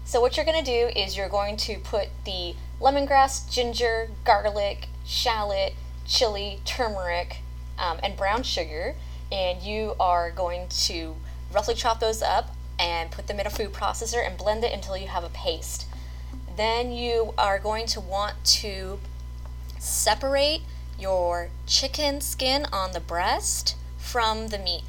So 0.05 0.21
what 0.21 0.38
you're 0.38 0.45
going 0.45 0.63
to 0.63 0.71
do 0.71 0.98
is 0.98 1.17
you're 1.17 1.29
going 1.29 1.57
to 1.57 1.77
put 1.77 2.07
the 2.24 2.55
lemongrass, 2.79 3.51
ginger, 3.51 4.10
garlic, 4.24 4.88
shallot, 5.05 5.74
chili, 6.07 6.62
turmeric, 6.63 7.39
um, 7.77 8.00
and 8.01 8.15
brown 8.15 8.43
sugar, 8.43 8.95
and 9.31 9.62
you 9.62 9.95
are 10.00 10.31
going 10.31 10.67
to 10.69 11.15
roughly 11.53 11.75
chop 11.75 12.00
those 12.00 12.22
up 12.22 12.55
and 12.79 13.12
put 13.12 13.27
them 13.27 13.39
in 13.39 13.48
a 13.48 13.50
food 13.50 13.74
processor 13.74 14.25
and 14.25 14.38
blend 14.38 14.63
it 14.63 14.74
until 14.74 14.98
you 14.98 15.08
have 15.08 15.24
a 15.24 15.29
paste. 15.29 15.86
Then 16.58 16.91
you 16.91 17.34
are 17.38 17.60
going 17.60 17.86
to 17.88 18.00
want 18.00 18.43
to 18.46 19.00
separate 19.79 20.62
your 21.00 21.50
chicken 21.65 22.22
skin 22.22 22.65
on 22.72 22.91
the 22.91 23.00
breast 23.00 23.75
from 23.98 24.48
the 24.48 24.58
meat. 24.58 24.84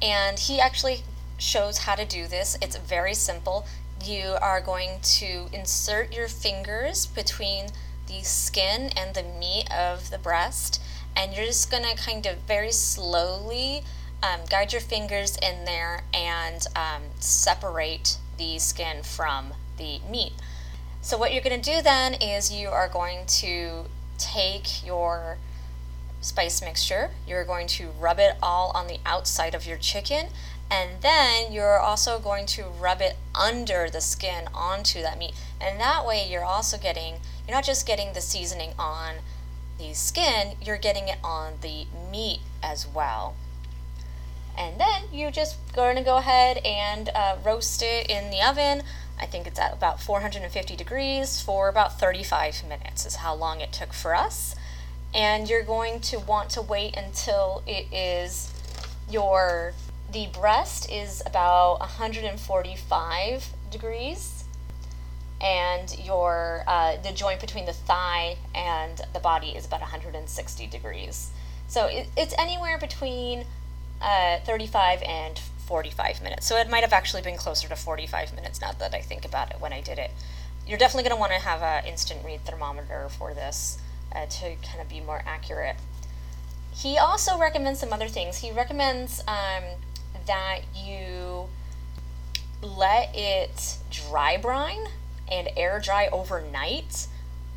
And 0.00 0.38
he 0.38 0.60
actually 0.60 1.02
shows 1.38 1.78
how 1.78 1.94
to 1.94 2.04
do 2.04 2.26
this. 2.26 2.56
It's 2.60 2.76
very 2.76 3.14
simple. 3.14 3.66
You 4.04 4.36
are 4.40 4.60
going 4.60 5.00
to 5.02 5.48
insert 5.52 6.14
your 6.14 6.28
fingers 6.28 7.06
between 7.06 7.66
the 8.06 8.22
skin 8.22 8.90
and 8.96 9.14
the 9.14 9.22
meat 9.22 9.66
of 9.70 10.10
the 10.10 10.18
breast, 10.18 10.80
and 11.14 11.34
you're 11.34 11.44
just 11.44 11.70
going 11.70 11.82
to 11.82 11.94
kind 11.94 12.24
of 12.26 12.38
very 12.38 12.72
slowly 12.72 13.84
um, 14.22 14.40
guide 14.50 14.72
your 14.72 14.80
fingers 14.80 15.36
in 15.36 15.64
there 15.64 16.02
and 16.12 16.66
um, 16.74 17.02
separate 17.20 18.18
the 18.36 18.58
skin 18.58 19.02
from 19.02 19.52
the 19.76 20.00
meat. 20.10 20.32
So, 21.00 21.16
what 21.16 21.32
you're 21.32 21.42
going 21.42 21.60
to 21.60 21.70
do 21.76 21.82
then 21.82 22.14
is 22.14 22.52
you 22.52 22.68
are 22.68 22.88
going 22.88 23.26
to 23.26 23.84
take 24.18 24.84
your 24.84 25.38
spice 26.20 26.60
mixture. 26.60 27.10
You're 27.26 27.44
going 27.44 27.68
to 27.68 27.90
rub 27.98 28.18
it 28.18 28.36
all 28.42 28.72
on 28.74 28.88
the 28.88 28.98
outside 29.06 29.54
of 29.54 29.66
your 29.66 29.78
chicken, 29.78 30.26
and 30.70 31.00
then 31.00 31.52
you're 31.52 31.78
also 31.78 32.18
going 32.18 32.46
to 32.46 32.64
rub 32.64 33.00
it 33.00 33.16
under 33.34 33.88
the 33.88 34.00
skin 34.00 34.48
onto 34.52 35.00
that 35.02 35.18
meat. 35.18 35.34
And 35.60 35.80
that 35.80 36.04
way, 36.04 36.28
you're 36.28 36.44
also 36.44 36.76
getting, 36.76 37.14
you're 37.46 37.56
not 37.56 37.64
just 37.64 37.86
getting 37.86 38.12
the 38.12 38.20
seasoning 38.20 38.72
on 38.78 39.16
the 39.78 39.94
skin, 39.94 40.56
you're 40.60 40.76
getting 40.76 41.08
it 41.08 41.18
on 41.22 41.54
the 41.62 41.86
meat 42.10 42.40
as 42.62 42.86
well. 42.86 43.36
And 44.58 44.80
then 44.80 45.04
you 45.12 45.30
just 45.30 45.56
to 45.98 46.02
go 46.02 46.16
ahead 46.16 46.58
and 46.58 47.10
uh, 47.14 47.36
roast 47.44 47.80
it 47.80 48.10
in 48.10 48.30
the 48.30 48.42
oven. 48.42 48.82
I 49.20 49.26
think 49.26 49.46
it's 49.46 49.58
at 49.58 49.72
about 49.72 50.02
450 50.02 50.74
degrees 50.74 51.40
for 51.40 51.68
about 51.68 51.98
35 51.98 52.64
minutes, 52.68 53.06
is 53.06 53.16
how 53.16 53.34
long 53.34 53.60
it 53.60 53.72
took 53.72 53.92
for 53.92 54.16
us. 54.16 54.56
And 55.14 55.48
you're 55.48 55.62
going 55.62 56.00
to 56.00 56.18
want 56.18 56.50
to 56.50 56.62
wait 56.62 56.96
until 56.96 57.62
it 57.66 57.86
is 57.92 58.52
your 59.08 59.74
the 60.10 60.26
breast 60.32 60.90
is 60.90 61.22
about 61.24 61.80
145 61.80 63.46
degrees. 63.70 64.44
And 65.40 65.96
your 66.00 66.64
uh, 66.66 66.96
the 66.96 67.12
joint 67.12 67.40
between 67.40 67.64
the 67.64 67.72
thigh 67.72 68.38
and 68.56 69.00
the 69.12 69.20
body 69.20 69.50
is 69.50 69.66
about 69.66 69.80
160 69.80 70.66
degrees. 70.66 71.30
So 71.68 71.86
it, 71.86 72.08
it's 72.16 72.34
anywhere 72.38 72.78
between 72.78 73.44
uh, 74.00 74.38
35 74.44 75.02
and 75.02 75.38
45 75.66 76.22
minutes 76.22 76.46
so 76.46 76.56
it 76.56 76.70
might 76.70 76.82
have 76.82 76.92
actually 76.92 77.22
been 77.22 77.36
closer 77.36 77.68
to 77.68 77.76
45 77.76 78.34
minutes 78.34 78.60
now 78.60 78.72
that 78.72 78.94
i 78.94 79.00
think 79.00 79.24
about 79.24 79.50
it 79.50 79.60
when 79.60 79.72
i 79.72 79.80
did 79.80 79.98
it 79.98 80.10
you're 80.68 80.78
definitely 80.78 81.08
going 81.08 81.16
to 81.16 81.20
want 81.20 81.32
to 81.32 81.38
have 81.38 81.62
an 81.62 81.86
instant 81.86 82.20
read 82.24 82.44
thermometer 82.44 83.08
for 83.08 83.32
this 83.32 83.78
uh, 84.14 84.26
to 84.26 84.54
kind 84.56 84.80
of 84.80 84.88
be 84.88 85.00
more 85.00 85.22
accurate. 85.26 85.76
He 86.74 86.98
also 86.98 87.38
recommends 87.38 87.80
some 87.80 87.92
other 87.92 88.08
things. 88.08 88.38
He 88.38 88.52
recommends 88.52 89.20
um, 89.26 89.64
that 90.26 90.60
you 90.76 91.48
let 92.62 93.10
it 93.14 93.78
dry 93.90 94.36
brine 94.36 94.86
and 95.30 95.48
air 95.56 95.80
dry 95.80 96.08
overnight. 96.08 97.06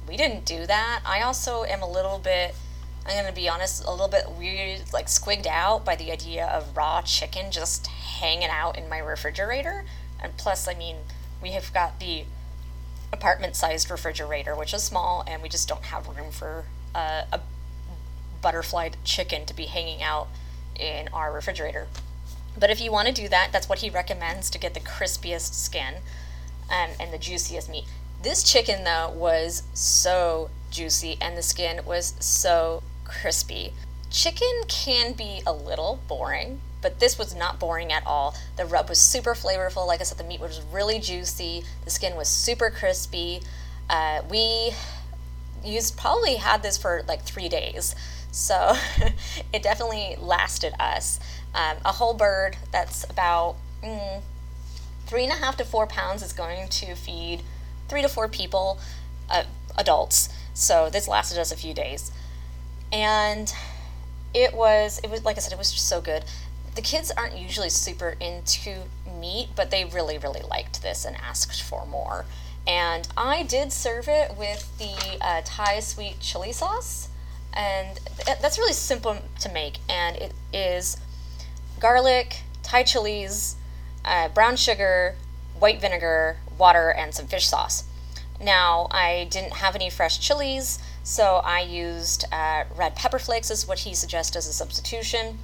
We 0.07 0.15
didn't 0.15 0.45
do 0.45 0.65
that. 0.65 1.01
I 1.05 1.21
also 1.21 1.63
am 1.65 1.81
a 1.81 1.89
little 1.89 2.17
bit, 2.17 2.55
I'm 3.05 3.25
to 3.25 3.33
be 3.33 3.49
honest, 3.49 3.83
a 3.83 3.91
little 3.91 4.07
bit 4.07 4.29
weird, 4.31 4.93
like 4.93 5.07
squigged 5.07 5.47
out 5.47 5.83
by 5.83 5.95
the 5.95 6.11
idea 6.11 6.45
of 6.45 6.77
raw 6.77 7.01
chicken 7.01 7.51
just 7.51 7.87
hanging 7.87 8.49
out 8.49 8.77
in 8.77 8.87
my 8.87 8.99
refrigerator. 8.99 9.85
And 10.21 10.37
plus, 10.37 10.67
I 10.67 10.75
mean, 10.75 10.97
we 11.41 11.51
have 11.51 11.73
got 11.73 11.99
the 11.99 12.25
apartment 13.11 13.55
sized 13.55 13.89
refrigerator, 13.89 14.55
which 14.55 14.73
is 14.73 14.83
small, 14.83 15.23
and 15.27 15.41
we 15.41 15.49
just 15.49 15.67
don't 15.67 15.85
have 15.85 16.07
room 16.07 16.31
for 16.31 16.65
uh, 16.93 17.23
a 17.31 17.39
butterfly 18.41 18.89
chicken 19.03 19.45
to 19.45 19.53
be 19.53 19.65
hanging 19.65 20.01
out 20.01 20.27
in 20.79 21.07
our 21.09 21.33
refrigerator. 21.33 21.87
But 22.57 22.69
if 22.69 22.81
you 22.81 22.91
want 22.91 23.07
to 23.07 23.13
do 23.13 23.27
that, 23.29 23.49
that's 23.51 23.67
what 23.69 23.79
he 23.79 23.89
recommends 23.89 24.49
to 24.51 24.59
get 24.59 24.73
the 24.73 24.79
crispiest 24.79 25.53
skin 25.53 25.95
um, 26.69 26.91
and 26.99 27.13
the 27.13 27.17
juiciest 27.17 27.69
meat. 27.69 27.85
This 28.21 28.43
chicken, 28.43 28.83
though, 28.83 29.09
was 29.09 29.63
so 29.73 30.49
juicy 30.69 31.17
and 31.19 31.37
the 31.37 31.41
skin 31.41 31.81
was 31.85 32.13
so 32.19 32.83
crispy. 33.11 33.73
Chicken 34.09 34.63
can 34.67 35.13
be 35.13 35.41
a 35.45 35.53
little 35.53 35.99
boring, 36.07 36.61
but 36.81 36.99
this 36.99 37.17
was 37.17 37.35
not 37.35 37.59
boring 37.59 37.91
at 37.91 38.05
all. 38.05 38.35
The 38.57 38.65
rub 38.65 38.89
was 38.89 38.99
super 38.99 39.33
flavorful. 39.33 39.85
Like 39.87 40.01
I 40.01 40.03
said, 40.03 40.17
the 40.17 40.23
meat 40.23 40.39
was 40.39 40.61
really 40.71 40.99
juicy. 40.99 41.63
The 41.85 41.91
skin 41.91 42.15
was 42.15 42.27
super 42.27 42.69
crispy. 42.69 43.41
Uh, 43.89 44.21
we 44.29 44.73
used 45.63 45.97
probably 45.97 46.35
had 46.35 46.63
this 46.63 46.77
for 46.77 47.03
like 47.07 47.21
three 47.23 47.49
days, 47.49 47.95
so 48.31 48.73
it 49.53 49.61
definitely 49.61 50.15
lasted 50.19 50.73
us. 50.79 51.19
Um, 51.53 51.77
a 51.85 51.91
whole 51.91 52.13
bird 52.13 52.57
that's 52.71 53.03
about 53.09 53.57
mm, 53.83 54.21
three 55.05 55.23
and 55.23 55.33
a 55.33 55.35
half 55.35 55.57
to 55.57 55.65
four 55.65 55.85
pounds 55.85 56.23
is 56.23 56.33
going 56.33 56.69
to 56.69 56.95
feed 56.95 57.43
three 57.87 58.01
to 58.01 58.07
four 58.07 58.27
people, 58.27 58.79
uh, 59.29 59.43
adults. 59.77 60.29
So 60.53 60.89
this 60.89 61.07
lasted 61.07 61.37
us 61.37 61.51
a 61.51 61.57
few 61.57 61.73
days, 61.73 62.11
and 62.91 63.53
it 64.33 64.53
was 64.53 64.99
it 65.03 65.09
was 65.09 65.23
like 65.25 65.37
I 65.37 65.39
said, 65.39 65.53
it 65.53 65.59
was 65.59 65.71
just 65.71 65.87
so 65.87 66.01
good 66.01 66.25
the 66.75 66.81
kids 66.81 67.11
aren't 67.11 67.37
usually 67.37 67.69
super 67.69 68.15
into 68.19 68.83
meat, 69.19 69.49
but 69.55 69.71
they 69.71 69.85
really, 69.85 70.17
really 70.17 70.41
liked 70.41 70.81
this 70.81 71.05
and 71.05 71.15
asked 71.17 71.61
for 71.61 71.85
more. 71.85 72.25
And 72.65 73.07
I 73.17 73.43
did 73.43 73.73
serve 73.73 74.07
it 74.07 74.37
with 74.37 74.77
the 74.77 75.17
uh, 75.19 75.41
Thai 75.43 75.79
sweet 75.79 76.19
chili 76.19 76.53
sauce, 76.53 77.09
and 77.53 77.99
that's 78.25 78.57
really 78.57 78.73
simple 78.73 79.17
to 79.39 79.51
make. 79.51 79.79
And 79.89 80.15
it 80.15 80.33
is 80.53 80.97
garlic, 81.79 82.43
Thai 82.63 82.83
chilies, 82.83 83.55
uh, 84.05 84.29
brown 84.29 84.55
sugar, 84.55 85.15
white 85.59 85.81
vinegar, 85.81 86.37
water, 86.57 86.89
and 86.91 87.13
some 87.13 87.27
fish 87.27 87.47
sauce. 87.47 87.83
Now, 88.39 88.87
I 88.91 89.27
didn't 89.29 89.53
have 89.53 89.75
any 89.75 89.89
fresh 89.89 90.19
chilies, 90.19 90.79
so 91.03 91.41
I 91.43 91.61
used 91.61 92.25
uh, 92.31 92.65
red 92.75 92.95
pepper 92.95 93.19
flakes, 93.19 93.49
is 93.49 93.67
what 93.67 93.79
he 93.79 93.93
suggests 93.93 94.35
as 94.35 94.47
a 94.47 94.53
substitution 94.53 95.39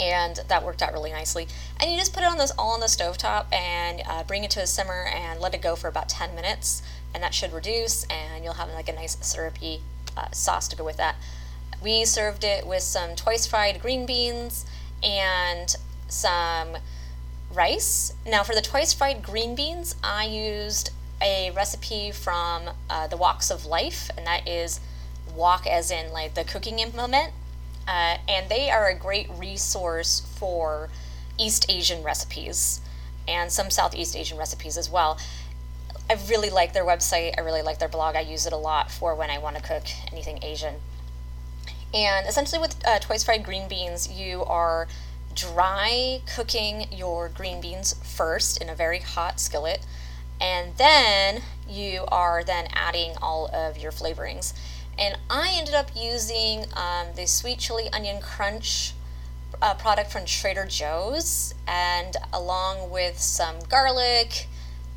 and 0.00 0.40
that 0.48 0.64
worked 0.64 0.82
out 0.82 0.92
really 0.92 1.10
nicely. 1.10 1.48
And 1.80 1.90
you 1.90 1.96
just 1.96 2.12
put 2.12 2.22
it 2.22 2.26
on 2.26 2.38
this 2.38 2.52
all 2.58 2.72
on 2.72 2.80
the 2.80 2.88
stove 2.88 3.18
top 3.18 3.52
and 3.52 4.02
uh, 4.06 4.22
bring 4.24 4.44
it 4.44 4.50
to 4.52 4.62
a 4.62 4.66
simmer 4.66 5.06
and 5.12 5.40
let 5.40 5.54
it 5.54 5.62
go 5.62 5.76
for 5.76 5.88
about 5.88 6.08
10 6.08 6.34
minutes, 6.34 6.82
and 7.14 7.22
that 7.22 7.34
should 7.34 7.52
reduce, 7.52 8.04
and 8.04 8.44
you'll 8.44 8.54
have 8.54 8.68
like 8.70 8.88
a 8.88 8.92
nice 8.92 9.16
syrupy 9.20 9.80
uh, 10.16 10.30
sauce 10.32 10.68
to 10.68 10.76
go 10.76 10.84
with 10.84 10.96
that. 10.96 11.16
We 11.82 12.04
served 12.04 12.44
it 12.44 12.66
with 12.66 12.82
some 12.82 13.16
twice 13.16 13.46
fried 13.46 13.80
green 13.80 14.06
beans 14.06 14.66
and 15.02 15.74
some 16.08 16.76
rice. 17.52 18.12
Now, 18.26 18.42
for 18.42 18.54
the 18.54 18.60
twice 18.60 18.92
fried 18.92 19.22
green 19.22 19.54
beans, 19.54 19.94
I 20.02 20.26
used 20.26 20.90
a 21.20 21.50
recipe 21.50 22.10
from 22.12 22.70
uh, 22.88 23.06
the 23.06 23.16
Woks 23.16 23.50
of 23.50 23.66
Life, 23.66 24.10
and 24.16 24.26
that 24.26 24.46
is 24.48 24.80
wok 25.34 25.66
as 25.66 25.90
in 25.90 26.12
like 26.12 26.34
the 26.34 26.44
cooking 26.44 26.78
implement. 26.78 27.32
Uh, 27.86 28.18
and 28.28 28.48
they 28.50 28.70
are 28.70 28.88
a 28.88 28.94
great 28.94 29.28
resource 29.30 30.20
for 30.36 30.90
East 31.38 31.66
Asian 31.70 32.02
recipes 32.02 32.80
and 33.26 33.50
some 33.50 33.70
Southeast 33.70 34.16
Asian 34.16 34.36
recipes 34.36 34.76
as 34.76 34.90
well. 34.90 35.18
I 36.10 36.18
really 36.28 36.50
like 36.50 36.72
their 36.72 36.84
website. 36.84 37.34
I 37.36 37.42
really 37.42 37.62
like 37.62 37.78
their 37.78 37.88
blog. 37.88 38.16
I 38.16 38.20
use 38.20 38.46
it 38.46 38.52
a 38.52 38.56
lot 38.56 38.90
for 38.90 39.14
when 39.14 39.30
I 39.30 39.38
want 39.38 39.56
to 39.56 39.62
cook 39.62 39.84
anything 40.10 40.42
Asian. 40.42 40.76
And 41.92 42.26
essentially, 42.26 42.60
with 42.60 42.76
uh, 42.86 42.98
twice 42.98 43.24
fried 43.24 43.44
green 43.44 43.68
beans, 43.68 44.10
you 44.10 44.44
are 44.44 44.88
dry 45.34 46.20
cooking 46.34 46.86
your 46.90 47.28
green 47.28 47.60
beans 47.60 47.94
first 48.02 48.60
in 48.60 48.68
a 48.68 48.74
very 48.74 48.98
hot 48.98 49.38
skillet, 49.38 49.86
and 50.40 50.76
then 50.76 51.42
you 51.68 52.04
are 52.08 52.42
then 52.44 52.68
adding 52.72 53.12
all 53.20 53.48
of 53.54 53.78
your 53.78 53.92
flavorings. 53.92 54.52
And 54.98 55.16
I 55.30 55.54
ended 55.56 55.74
up 55.74 55.90
using 55.94 56.64
um, 56.74 57.08
the 57.14 57.26
sweet 57.26 57.58
chili 57.58 57.88
onion 57.92 58.20
crunch 58.20 58.94
uh, 59.62 59.74
product 59.74 60.10
from 60.10 60.24
Trader 60.24 60.66
Joe's, 60.66 61.54
and 61.66 62.16
along 62.32 62.90
with 62.90 63.18
some 63.18 63.56
garlic 63.68 64.48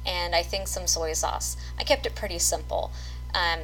and 0.06 0.34
I 0.34 0.42
think 0.44 0.68
some 0.68 0.88
soy 0.88 1.14
sauce. 1.14 1.58
I 1.78 1.84
kept 1.84 2.06
it 2.06 2.16
pretty 2.16 2.40
simple. 2.40 2.92
Um, 3.34 3.60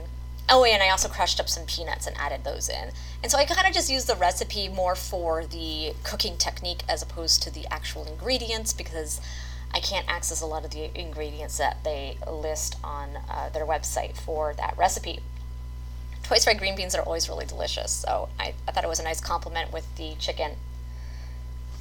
oh, 0.50 0.64
and 0.64 0.84
I 0.84 0.90
also 0.90 1.10
crushed 1.10 1.40
up 1.40 1.50
some 1.50 1.66
peanuts 1.66 2.08
and 2.08 2.16
added 2.18 2.44
those 2.44 2.70
in. 2.70 2.92
And 3.24 3.32
so 3.32 3.38
I 3.38 3.46
kind 3.46 3.68
of 3.68 3.74
just 3.74 3.90
used 3.90 4.08
the 4.08 4.16
recipe 4.16 4.70
more 4.70 4.96
for 4.96 5.46
the 5.46 5.94
cooking 6.04 6.38
technique 6.38 6.84
as 6.88 7.02
opposed 7.02 7.42
to 7.44 7.54
the 7.54 7.66
actual 7.72 8.06
ingredients 8.06 8.74
because 8.74 9.20
I 9.74 9.80
can't 9.80 10.08
access 10.08 10.42
a 10.42 10.46
lot 10.46 10.66
of 10.66 10.72
the 10.72 10.90
ingredients 11.00 11.58
that 11.58 11.84
they 11.84 12.18
list 12.30 12.78
on 12.84 13.18
uh, 13.30 13.50
their 13.50 13.66
website 13.66 14.18
for 14.18 14.54
that 14.56 14.76
recipe. 14.78 15.20
Twice 16.24 16.44
fried 16.44 16.58
green 16.58 16.76
beans 16.76 16.96
are 16.96 17.04
always 17.04 17.30
really 17.30 17.46
delicious, 17.46 17.92
so 17.92 18.30
I, 18.40 18.54
I 18.68 18.72
thought 18.72 18.84
it 18.84 18.90
was 18.90 19.00
a 19.00 19.04
nice 19.04 19.22
compliment 19.22 19.72
with 19.72 19.96
the 19.96 20.16
chicken. 20.20 20.52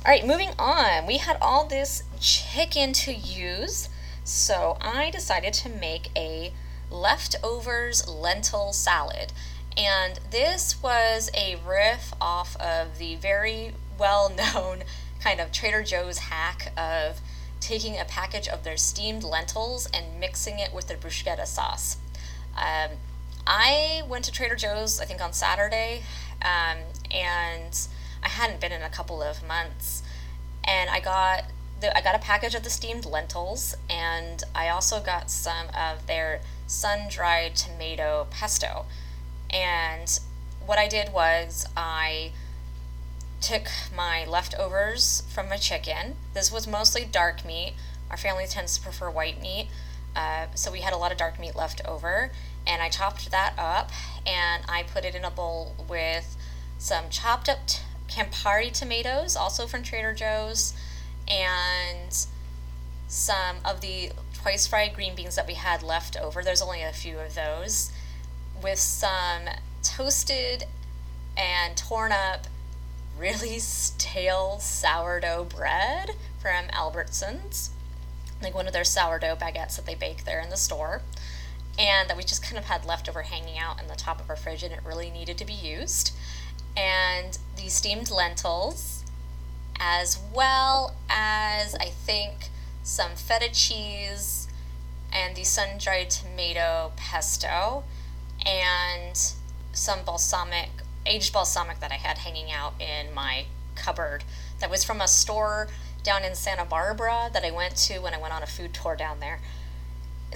All 0.04 0.12
right, 0.12 0.24
moving 0.24 0.50
on. 0.58 1.06
We 1.06 1.16
had 1.16 1.36
all 1.40 1.66
this 1.66 2.04
chicken 2.20 2.92
to 2.92 3.12
use, 3.12 3.88
so 4.22 4.78
I 4.80 5.10
decided 5.10 5.52
to 5.54 5.68
make 5.68 6.10
a 6.16 6.52
leftovers 6.90 8.06
lentil 8.06 8.72
salad. 8.72 9.32
And 9.76 10.20
this 10.30 10.80
was 10.82 11.28
a 11.34 11.56
riff 11.66 12.14
off 12.20 12.56
of 12.56 12.98
the 12.98 13.16
very 13.16 13.72
well 13.98 14.30
known 14.54 14.84
kind 15.20 15.40
of 15.40 15.50
Trader 15.50 15.82
Joe's 15.82 16.18
hack 16.18 16.72
of 16.76 17.20
taking 17.66 17.98
a 17.98 18.04
package 18.04 18.46
of 18.46 18.62
their 18.62 18.76
steamed 18.76 19.24
lentils 19.24 19.88
and 19.92 20.20
mixing 20.20 20.60
it 20.60 20.72
with 20.72 20.86
their 20.86 20.96
bruschetta 20.96 21.44
sauce. 21.44 21.96
Um, 22.56 22.92
I 23.44 24.02
went 24.08 24.24
to 24.26 24.32
Trader 24.32 24.54
Joe's, 24.54 25.00
I 25.00 25.04
think, 25.04 25.20
on 25.20 25.32
Saturday, 25.32 26.02
um, 26.42 26.78
and 27.10 27.88
I 28.22 28.28
hadn't 28.28 28.60
been 28.60 28.70
in 28.70 28.82
a 28.82 28.88
couple 28.88 29.20
of 29.20 29.44
months. 29.44 30.04
And 30.62 30.88
I 30.88 31.00
got 31.00 31.46
the, 31.80 31.96
I 31.96 32.02
got 32.02 32.14
a 32.14 32.20
package 32.20 32.54
of 32.54 32.62
the 32.62 32.70
steamed 32.70 33.04
lentils, 33.04 33.74
and 33.90 34.44
I 34.54 34.68
also 34.68 35.00
got 35.00 35.28
some 35.28 35.66
of 35.76 36.06
their 36.06 36.42
sun 36.68 37.08
dried 37.10 37.56
tomato 37.56 38.28
pesto. 38.30 38.86
And 39.50 40.20
what 40.64 40.78
I 40.78 40.86
did 40.86 41.12
was 41.12 41.66
I 41.76 42.30
took 43.40 43.68
my 43.94 44.24
leftovers 44.24 45.22
from 45.32 45.48
my 45.48 45.56
chicken. 45.56 46.16
This 46.34 46.50
was 46.50 46.66
mostly 46.66 47.04
dark 47.04 47.44
meat. 47.44 47.74
Our 48.10 48.16
family 48.16 48.46
tends 48.46 48.76
to 48.76 48.82
prefer 48.82 49.10
white 49.10 49.40
meat, 49.40 49.68
uh, 50.14 50.46
so 50.54 50.70
we 50.70 50.80
had 50.80 50.92
a 50.92 50.96
lot 50.96 51.12
of 51.12 51.18
dark 51.18 51.38
meat 51.38 51.56
left 51.56 51.80
over 51.84 52.30
and 52.66 52.82
I 52.82 52.88
chopped 52.88 53.30
that 53.30 53.54
up 53.56 53.90
and 54.26 54.64
I 54.68 54.82
put 54.82 55.04
it 55.04 55.14
in 55.14 55.24
a 55.24 55.30
bowl 55.30 55.74
with 55.88 56.36
some 56.78 57.08
chopped 57.10 57.48
up 57.48 57.66
t- 57.66 57.80
Campari 58.08 58.72
tomatoes, 58.72 59.36
also 59.36 59.66
from 59.66 59.82
Trader 59.82 60.12
Joe's, 60.12 60.74
and 61.28 62.26
some 63.08 63.56
of 63.64 63.80
the 63.80 64.12
twice 64.34 64.66
fried 64.66 64.94
green 64.94 65.14
beans 65.14 65.36
that 65.36 65.46
we 65.46 65.54
had 65.54 65.82
left 65.82 66.16
over. 66.16 66.42
There's 66.42 66.62
only 66.62 66.82
a 66.82 66.92
few 66.92 67.18
of 67.18 67.34
those, 67.34 67.90
with 68.62 68.78
some 68.78 69.42
toasted 69.82 70.64
and 71.36 71.76
torn 71.76 72.12
up, 72.12 72.46
really 73.18 73.58
stale 73.58 74.58
sourdough 74.60 75.44
bread 75.44 76.10
from 76.38 76.66
Albertsons, 76.68 77.70
like 78.42 78.54
one 78.54 78.66
of 78.66 78.72
their 78.72 78.84
sourdough 78.84 79.36
baguettes 79.36 79.76
that 79.76 79.86
they 79.86 79.94
bake 79.94 80.24
there 80.24 80.40
in 80.40 80.50
the 80.50 80.56
store 80.56 81.02
and 81.78 82.08
that 82.08 82.16
we 82.16 82.22
just 82.22 82.42
kind 82.42 82.56
of 82.56 82.64
had 82.64 82.84
leftover 82.84 83.22
hanging 83.22 83.58
out 83.58 83.80
in 83.80 83.88
the 83.88 83.94
top 83.94 84.20
of 84.20 84.30
our 84.30 84.36
fridge 84.36 84.62
and 84.62 84.72
it 84.72 84.80
really 84.84 85.10
needed 85.10 85.36
to 85.38 85.44
be 85.44 85.52
used. 85.52 86.12
And 86.76 87.38
the 87.56 87.68
steamed 87.68 88.10
lentils, 88.10 89.04
as 89.78 90.18
well 90.32 90.94
as 91.10 91.74
I 91.74 91.86
think 91.86 92.48
some 92.82 93.12
feta 93.12 93.50
cheese 93.52 94.48
and 95.12 95.34
the 95.36 95.44
sun 95.44 95.78
dried 95.78 96.10
tomato 96.10 96.92
pesto 96.96 97.84
and 98.44 99.32
some 99.72 100.00
balsamic, 100.04 100.70
aged 101.06 101.32
balsamic 101.32 101.80
that 101.80 101.92
I 101.92 101.96
had 101.96 102.18
hanging 102.18 102.50
out 102.50 102.74
in 102.80 103.14
my 103.14 103.46
cupboard 103.74 104.24
that 104.60 104.70
was 104.70 104.84
from 104.84 105.00
a 105.00 105.08
store 105.08 105.68
down 106.02 106.24
in 106.24 106.34
Santa 106.34 106.64
Barbara 106.64 107.30
that 107.32 107.44
I 107.44 107.50
went 107.50 107.76
to 107.76 107.98
when 107.98 108.14
I 108.14 108.18
went 108.18 108.32
on 108.34 108.42
a 108.42 108.46
food 108.46 108.72
tour 108.72 108.96
down 108.96 109.20
there 109.20 109.40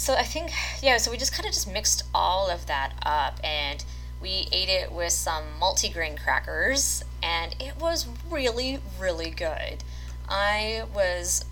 so 0.00 0.14
I 0.14 0.22
think 0.22 0.50
yeah, 0.82 0.96
so 0.96 1.10
we 1.10 1.16
just 1.16 1.32
kind 1.32 1.46
of 1.46 1.52
just 1.52 1.70
mixed 1.70 2.04
all 2.14 2.48
of 2.48 2.66
that 2.66 2.94
up 3.04 3.38
and 3.44 3.84
we 4.20 4.48
ate 4.52 4.68
it 4.68 4.92
with 4.92 5.12
some 5.12 5.44
multigrain 5.60 6.18
crackers 6.22 7.02
and 7.22 7.54
it 7.60 7.76
was 7.78 8.06
really 8.30 8.80
really 8.98 9.30
good. 9.30 9.84
I 10.28 10.84
was 10.94 11.44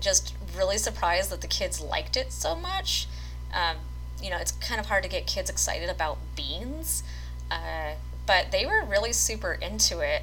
just 0.00 0.34
really 0.56 0.78
surprised 0.78 1.30
that 1.30 1.40
the 1.40 1.46
kids 1.46 1.80
liked 1.80 2.16
it 2.16 2.32
so 2.32 2.54
much. 2.54 3.08
Um, 3.54 3.76
you 4.22 4.30
know, 4.30 4.36
it's 4.38 4.52
kind 4.52 4.80
of 4.80 4.86
hard 4.86 5.02
to 5.04 5.08
get 5.08 5.26
kids 5.26 5.48
excited 5.48 5.88
about 5.88 6.18
beans, 6.34 7.02
uh, 7.50 7.92
but 8.26 8.50
they 8.50 8.66
were 8.66 8.84
really 8.84 9.12
super 9.12 9.52
into 9.52 10.00
it. 10.00 10.22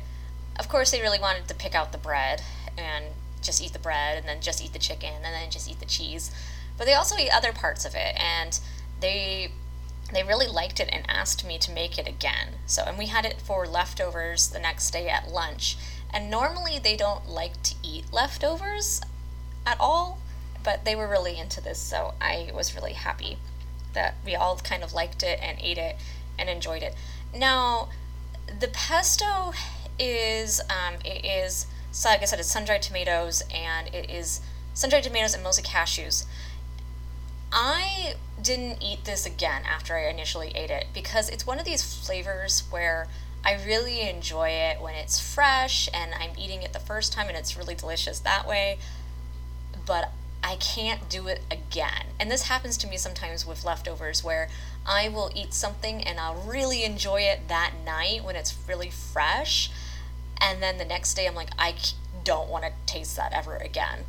Of 0.59 0.69
course, 0.69 0.91
they 0.91 1.01
really 1.01 1.19
wanted 1.19 1.47
to 1.47 1.55
pick 1.55 1.73
out 1.73 1.91
the 1.91 1.97
bread 1.97 2.43
and 2.77 3.05
just 3.41 3.61
eat 3.61 3.73
the 3.73 3.79
bread 3.79 4.17
and 4.17 4.27
then 4.27 4.41
just 4.41 4.63
eat 4.63 4.73
the 4.73 4.79
chicken 4.79 5.15
and 5.15 5.25
then 5.25 5.49
just 5.49 5.69
eat 5.69 5.79
the 5.79 5.85
cheese 5.85 6.31
but 6.77 6.85
they 6.85 6.93
also 6.93 7.17
eat 7.17 7.29
other 7.29 7.53
parts 7.53 7.85
of 7.85 7.95
it 7.95 8.15
and 8.19 8.59
they 8.99 9.51
they 10.11 10.23
really 10.23 10.47
liked 10.47 10.79
it 10.79 10.89
and 10.91 11.05
asked 11.09 11.45
me 11.45 11.57
to 11.57 11.71
make 11.71 11.97
it 11.97 12.07
again. 12.07 12.55
So 12.65 12.83
and 12.83 12.97
we 12.97 13.07
had 13.07 13.25
it 13.25 13.41
for 13.41 13.65
leftovers 13.65 14.49
the 14.49 14.59
next 14.59 14.91
day 14.91 15.07
at 15.07 15.29
lunch. 15.29 15.77
And 16.11 16.29
normally 16.29 16.77
they 16.77 16.95
don't 16.95 17.27
like 17.27 17.61
to 17.63 17.75
eat 17.81 18.11
leftovers 18.11 19.01
at 19.65 19.79
all, 19.79 20.19
but 20.63 20.85
they 20.85 20.95
were 20.95 21.07
really 21.07 21.39
into 21.39 21.61
this, 21.61 21.79
so 21.79 22.13
I 22.21 22.51
was 22.53 22.75
really 22.75 22.93
happy 22.93 23.37
that 23.93 24.15
we 24.23 24.35
all 24.35 24.57
kind 24.57 24.83
of 24.83 24.93
liked 24.93 25.23
it 25.23 25.39
and 25.41 25.57
ate 25.59 25.79
it 25.79 25.95
and 26.37 26.49
enjoyed 26.49 26.83
it. 26.83 26.95
Now, 27.35 27.89
the 28.59 28.67
pesto 28.67 29.53
is 29.99 30.61
um, 30.69 30.95
it 31.03 31.25
is 31.25 31.67
so 31.91 32.09
like 32.09 32.23
I 32.23 32.25
said, 32.25 32.39
it's 32.39 32.51
sun-dried 32.51 32.81
tomatoes 32.81 33.43
and 33.53 33.87
it 33.93 34.09
is 34.09 34.41
sun-dried 34.73 35.03
tomatoes 35.03 35.35
and 35.35 35.43
mostly 35.43 35.63
cashews. 35.63 36.25
I 37.51 38.15
didn't 38.41 38.81
eat 38.81 39.05
this 39.05 39.27
again 39.27 39.61
after 39.63 39.95
I 39.95 40.09
initially 40.09 40.49
ate 40.55 40.71
it 40.71 40.87
because 40.91 41.29
it's 41.29 41.45
one 41.45 41.59
of 41.59 41.65
these 41.65 41.83
flavors 41.83 42.63
where 42.71 43.07
I 43.45 43.63
really 43.63 44.01
enjoy 44.01 44.49
it 44.49 44.81
when 44.81 44.95
it's 44.95 45.19
fresh 45.19 45.87
and 45.93 46.15
I'm 46.15 46.31
eating 46.35 46.63
it 46.63 46.73
the 46.73 46.79
first 46.79 47.13
time 47.13 47.27
and 47.27 47.37
it's 47.37 47.55
really 47.55 47.75
delicious 47.75 48.19
that 48.19 48.47
way. 48.47 48.79
But 49.85 50.11
I 50.43 50.57
can't 50.57 51.09
do 51.09 51.27
it 51.27 51.41
again. 51.49 52.07
And 52.19 52.29
this 52.29 52.43
happens 52.43 52.77
to 52.77 52.87
me 52.87 52.97
sometimes 52.97 53.45
with 53.45 53.63
leftovers 53.63 54.23
where 54.23 54.49
I 54.85 55.07
will 55.09 55.31
eat 55.33 55.53
something 55.53 56.03
and 56.03 56.19
I'll 56.19 56.35
really 56.35 56.83
enjoy 56.83 57.21
it 57.21 57.47
that 57.47 57.73
night 57.85 58.23
when 58.23 58.35
it's 58.35 58.55
really 58.67 58.89
fresh. 58.89 59.71
And 60.41 60.61
then 60.61 60.77
the 60.77 60.85
next 60.85 61.13
day 61.13 61.27
I'm 61.27 61.35
like, 61.35 61.51
I 61.57 61.75
don't 62.23 62.49
want 62.49 62.65
to 62.65 62.71
taste 62.85 63.15
that 63.15 63.33
ever 63.33 63.55
again. 63.55 63.99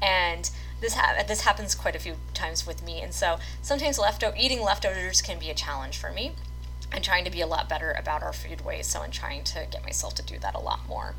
And 0.00 0.50
this 0.80 0.94
ha- 0.94 1.22
this 1.26 1.42
happens 1.42 1.74
quite 1.74 1.96
a 1.96 1.98
few 1.98 2.16
times 2.34 2.66
with 2.66 2.82
me, 2.82 3.00
and 3.00 3.14
so 3.14 3.38
sometimes 3.62 3.98
eating 4.36 4.60
leftovers 4.60 5.22
can 5.22 5.38
be 5.38 5.50
a 5.50 5.54
challenge 5.54 5.96
for 5.96 6.10
me. 6.10 6.32
I'm 6.92 7.02
trying 7.02 7.24
to 7.24 7.30
be 7.30 7.40
a 7.40 7.46
lot 7.46 7.68
better 7.68 7.94
about 7.98 8.22
our 8.22 8.32
food 8.32 8.64
waste, 8.64 8.90
so 8.90 9.00
I'm 9.00 9.10
trying 9.10 9.42
to 9.44 9.66
get 9.70 9.82
myself 9.84 10.14
to 10.16 10.22
do 10.22 10.38
that 10.38 10.54
a 10.54 10.60
lot 10.60 10.86
more. 10.86 11.14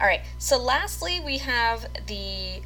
All 0.00 0.06
right, 0.06 0.22
so 0.38 0.58
lastly, 0.58 1.20
we 1.20 1.38
have 1.38 1.88
the 2.06 2.62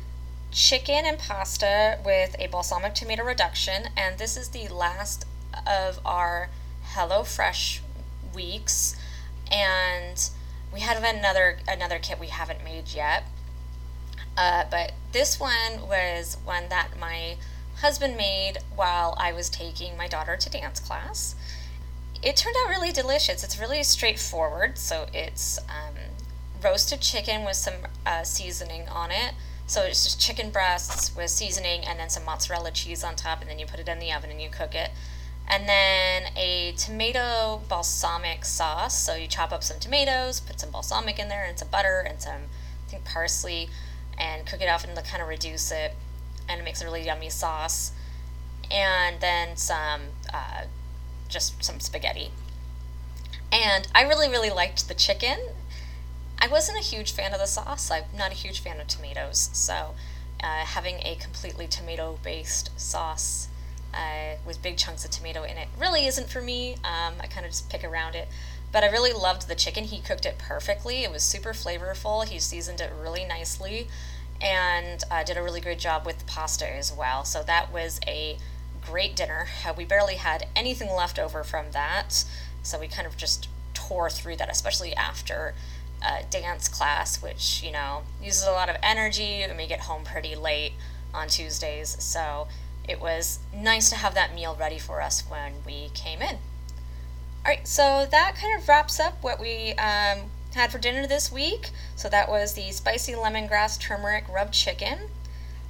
chicken 0.50 1.04
and 1.04 1.18
pasta 1.18 1.98
with 2.04 2.34
a 2.38 2.46
balsamic 2.48 2.94
tomato 2.94 3.24
reduction, 3.24 3.88
and 3.96 4.18
this 4.18 4.36
is 4.36 4.48
the 4.48 4.68
last 4.68 5.24
of 5.66 6.00
our 6.04 6.50
HelloFresh 6.94 7.80
weeks. 8.34 8.96
And 9.50 10.30
we 10.72 10.80
have 10.80 11.02
another 11.02 11.58
another 11.66 11.98
kit 11.98 12.20
we 12.20 12.28
haven't 12.28 12.62
made 12.64 12.94
yet, 12.94 13.24
uh, 14.36 14.64
but 14.70 14.92
this 15.12 15.40
one 15.40 15.88
was 15.88 16.36
one 16.44 16.68
that 16.68 16.90
my 16.98 17.36
husband 17.80 18.16
made 18.16 18.58
while 18.76 19.14
I 19.18 19.32
was 19.32 19.48
taking 19.48 19.96
my 19.96 20.06
daughter 20.06 20.36
to 20.36 20.50
dance 20.50 20.80
class. 20.80 21.34
It 22.22 22.36
turned 22.36 22.54
out 22.62 22.68
really 22.68 22.92
delicious. 22.92 23.42
It's 23.42 23.58
really 23.58 23.82
straightforward. 23.82 24.78
So 24.78 25.06
it's 25.14 25.58
um, 25.60 25.94
roasted 26.62 27.00
chicken 27.00 27.44
with 27.44 27.56
some 27.56 27.74
uh, 28.04 28.22
seasoning 28.22 28.86
on 28.88 29.10
it. 29.10 29.32
So 29.70 29.82
it's 29.82 30.02
just 30.02 30.20
chicken 30.20 30.50
breasts 30.50 31.14
with 31.14 31.30
seasoning 31.30 31.84
and 31.84 31.96
then 32.00 32.10
some 32.10 32.24
mozzarella 32.24 32.72
cheese 32.72 33.04
on 33.04 33.14
top, 33.14 33.40
and 33.40 33.48
then 33.48 33.60
you 33.60 33.66
put 33.66 33.78
it 33.78 33.86
in 33.86 34.00
the 34.00 34.12
oven 34.12 34.28
and 34.28 34.42
you 34.42 34.50
cook 34.50 34.74
it. 34.74 34.90
And 35.46 35.68
then 35.68 36.24
a 36.36 36.74
tomato 36.76 37.62
balsamic 37.68 38.44
sauce. 38.44 39.00
So 39.00 39.14
you 39.14 39.28
chop 39.28 39.52
up 39.52 39.62
some 39.62 39.78
tomatoes, 39.78 40.40
put 40.40 40.58
some 40.58 40.72
balsamic 40.72 41.20
in 41.20 41.28
there, 41.28 41.44
and 41.44 41.56
some 41.56 41.68
butter 41.68 42.04
and 42.04 42.20
some, 42.20 42.40
I 42.84 42.90
think, 42.90 43.04
parsley, 43.04 43.68
and 44.18 44.44
cook 44.44 44.60
it 44.60 44.68
off 44.68 44.82
and 44.82 44.92
kind 45.04 45.22
of 45.22 45.28
reduce 45.28 45.70
it. 45.70 45.94
And 46.48 46.60
it 46.60 46.64
makes 46.64 46.82
a 46.82 46.84
really 46.84 47.04
yummy 47.04 47.30
sauce. 47.30 47.92
And 48.72 49.20
then 49.20 49.56
some, 49.56 50.00
uh, 50.34 50.64
just 51.28 51.62
some 51.62 51.78
spaghetti. 51.78 52.32
And 53.52 53.86
I 53.94 54.02
really, 54.02 54.28
really 54.28 54.50
liked 54.50 54.88
the 54.88 54.94
chicken 54.94 55.38
I 56.40 56.48
wasn't 56.48 56.78
a 56.78 56.82
huge 56.82 57.12
fan 57.12 57.34
of 57.34 57.38
the 57.38 57.46
sauce. 57.46 57.90
I'm 57.90 58.04
not 58.16 58.30
a 58.30 58.34
huge 58.34 58.60
fan 58.60 58.80
of 58.80 58.86
tomatoes, 58.86 59.50
so 59.52 59.94
uh, 60.42 60.64
having 60.64 60.96
a 61.04 61.16
completely 61.16 61.66
tomato 61.66 62.18
based 62.22 62.70
sauce 62.80 63.48
uh, 63.92 64.36
with 64.46 64.62
big 64.62 64.78
chunks 64.78 65.04
of 65.04 65.10
tomato 65.10 65.42
in 65.42 65.58
it 65.58 65.68
really 65.78 66.06
isn't 66.06 66.30
for 66.30 66.40
me. 66.40 66.74
Um, 66.76 67.14
I 67.20 67.26
kind 67.26 67.44
of 67.44 67.52
just 67.52 67.68
pick 67.68 67.84
around 67.84 68.14
it. 68.14 68.28
But 68.72 68.84
I 68.84 68.86
really 68.86 69.12
loved 69.12 69.48
the 69.48 69.54
chicken. 69.54 69.84
He 69.84 70.00
cooked 70.00 70.24
it 70.24 70.38
perfectly. 70.38 71.02
It 71.02 71.10
was 71.10 71.22
super 71.24 71.52
flavorful. 71.52 72.26
He 72.26 72.38
seasoned 72.38 72.80
it 72.80 72.92
really 72.98 73.24
nicely 73.24 73.88
and 74.40 75.02
uh, 75.10 75.22
did 75.24 75.36
a 75.36 75.42
really 75.42 75.60
great 75.60 75.78
job 75.78 76.06
with 76.06 76.20
the 76.20 76.24
pasta 76.24 76.66
as 76.72 76.92
well. 76.92 77.24
So 77.24 77.42
that 77.42 77.72
was 77.72 78.00
a 78.06 78.38
great 78.80 79.14
dinner. 79.14 79.48
Uh, 79.66 79.74
we 79.76 79.84
barely 79.84 80.14
had 80.14 80.46
anything 80.56 80.90
left 80.90 81.18
over 81.18 81.44
from 81.44 81.72
that. 81.72 82.24
So 82.62 82.78
we 82.78 82.88
kind 82.88 83.06
of 83.06 83.16
just 83.16 83.48
tore 83.74 84.08
through 84.08 84.36
that, 84.36 84.50
especially 84.50 84.94
after 84.94 85.54
uh, 86.02 86.22
dance 86.30 86.68
class, 86.68 87.22
which, 87.22 87.62
you 87.62 87.72
know, 87.72 88.02
uses 88.22 88.46
a 88.46 88.52
lot 88.52 88.68
of 88.68 88.76
energy 88.82 89.42
and 89.42 89.56
we 89.56 89.66
get 89.66 89.80
home 89.80 90.04
pretty 90.04 90.34
late 90.34 90.72
on 91.12 91.28
Tuesdays. 91.28 91.96
So 92.02 92.48
it 92.88 93.00
was 93.00 93.40
nice 93.54 93.90
to 93.90 93.96
have 93.96 94.14
that 94.14 94.34
meal 94.34 94.56
ready 94.58 94.78
for 94.78 95.00
us 95.00 95.22
when 95.28 95.54
we 95.64 95.90
came 95.94 96.22
in. 96.22 96.36
All 97.44 97.46
right, 97.46 97.66
so 97.66 98.06
that 98.10 98.36
kind 98.36 98.60
of 98.60 98.68
wraps 98.68 99.00
up 99.00 99.22
what 99.22 99.40
we 99.40 99.70
um, 99.72 100.30
had 100.54 100.70
for 100.70 100.78
dinner 100.78 101.06
this 101.06 101.32
week. 101.32 101.70
So 101.96 102.08
that 102.08 102.28
was 102.28 102.54
the 102.54 102.70
spicy 102.70 103.12
lemongrass 103.12 103.78
turmeric 103.78 104.28
rub 104.28 104.52
chicken, 104.52 105.08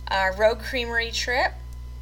our 0.09 0.35
Rogue 0.35 0.61
Creamery 0.61 1.11
trip, 1.13 1.53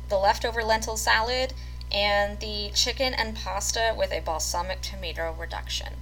the 0.08 0.16
leftover 0.16 0.62
lentil 0.62 0.96
salad, 0.96 1.52
and 1.92 2.40
the 2.40 2.70
chicken 2.74 3.12
and 3.14 3.36
pasta 3.36 3.94
with 3.96 4.12
a 4.12 4.20
balsamic 4.20 4.80
tomato 4.80 5.34
reduction. 5.38 5.94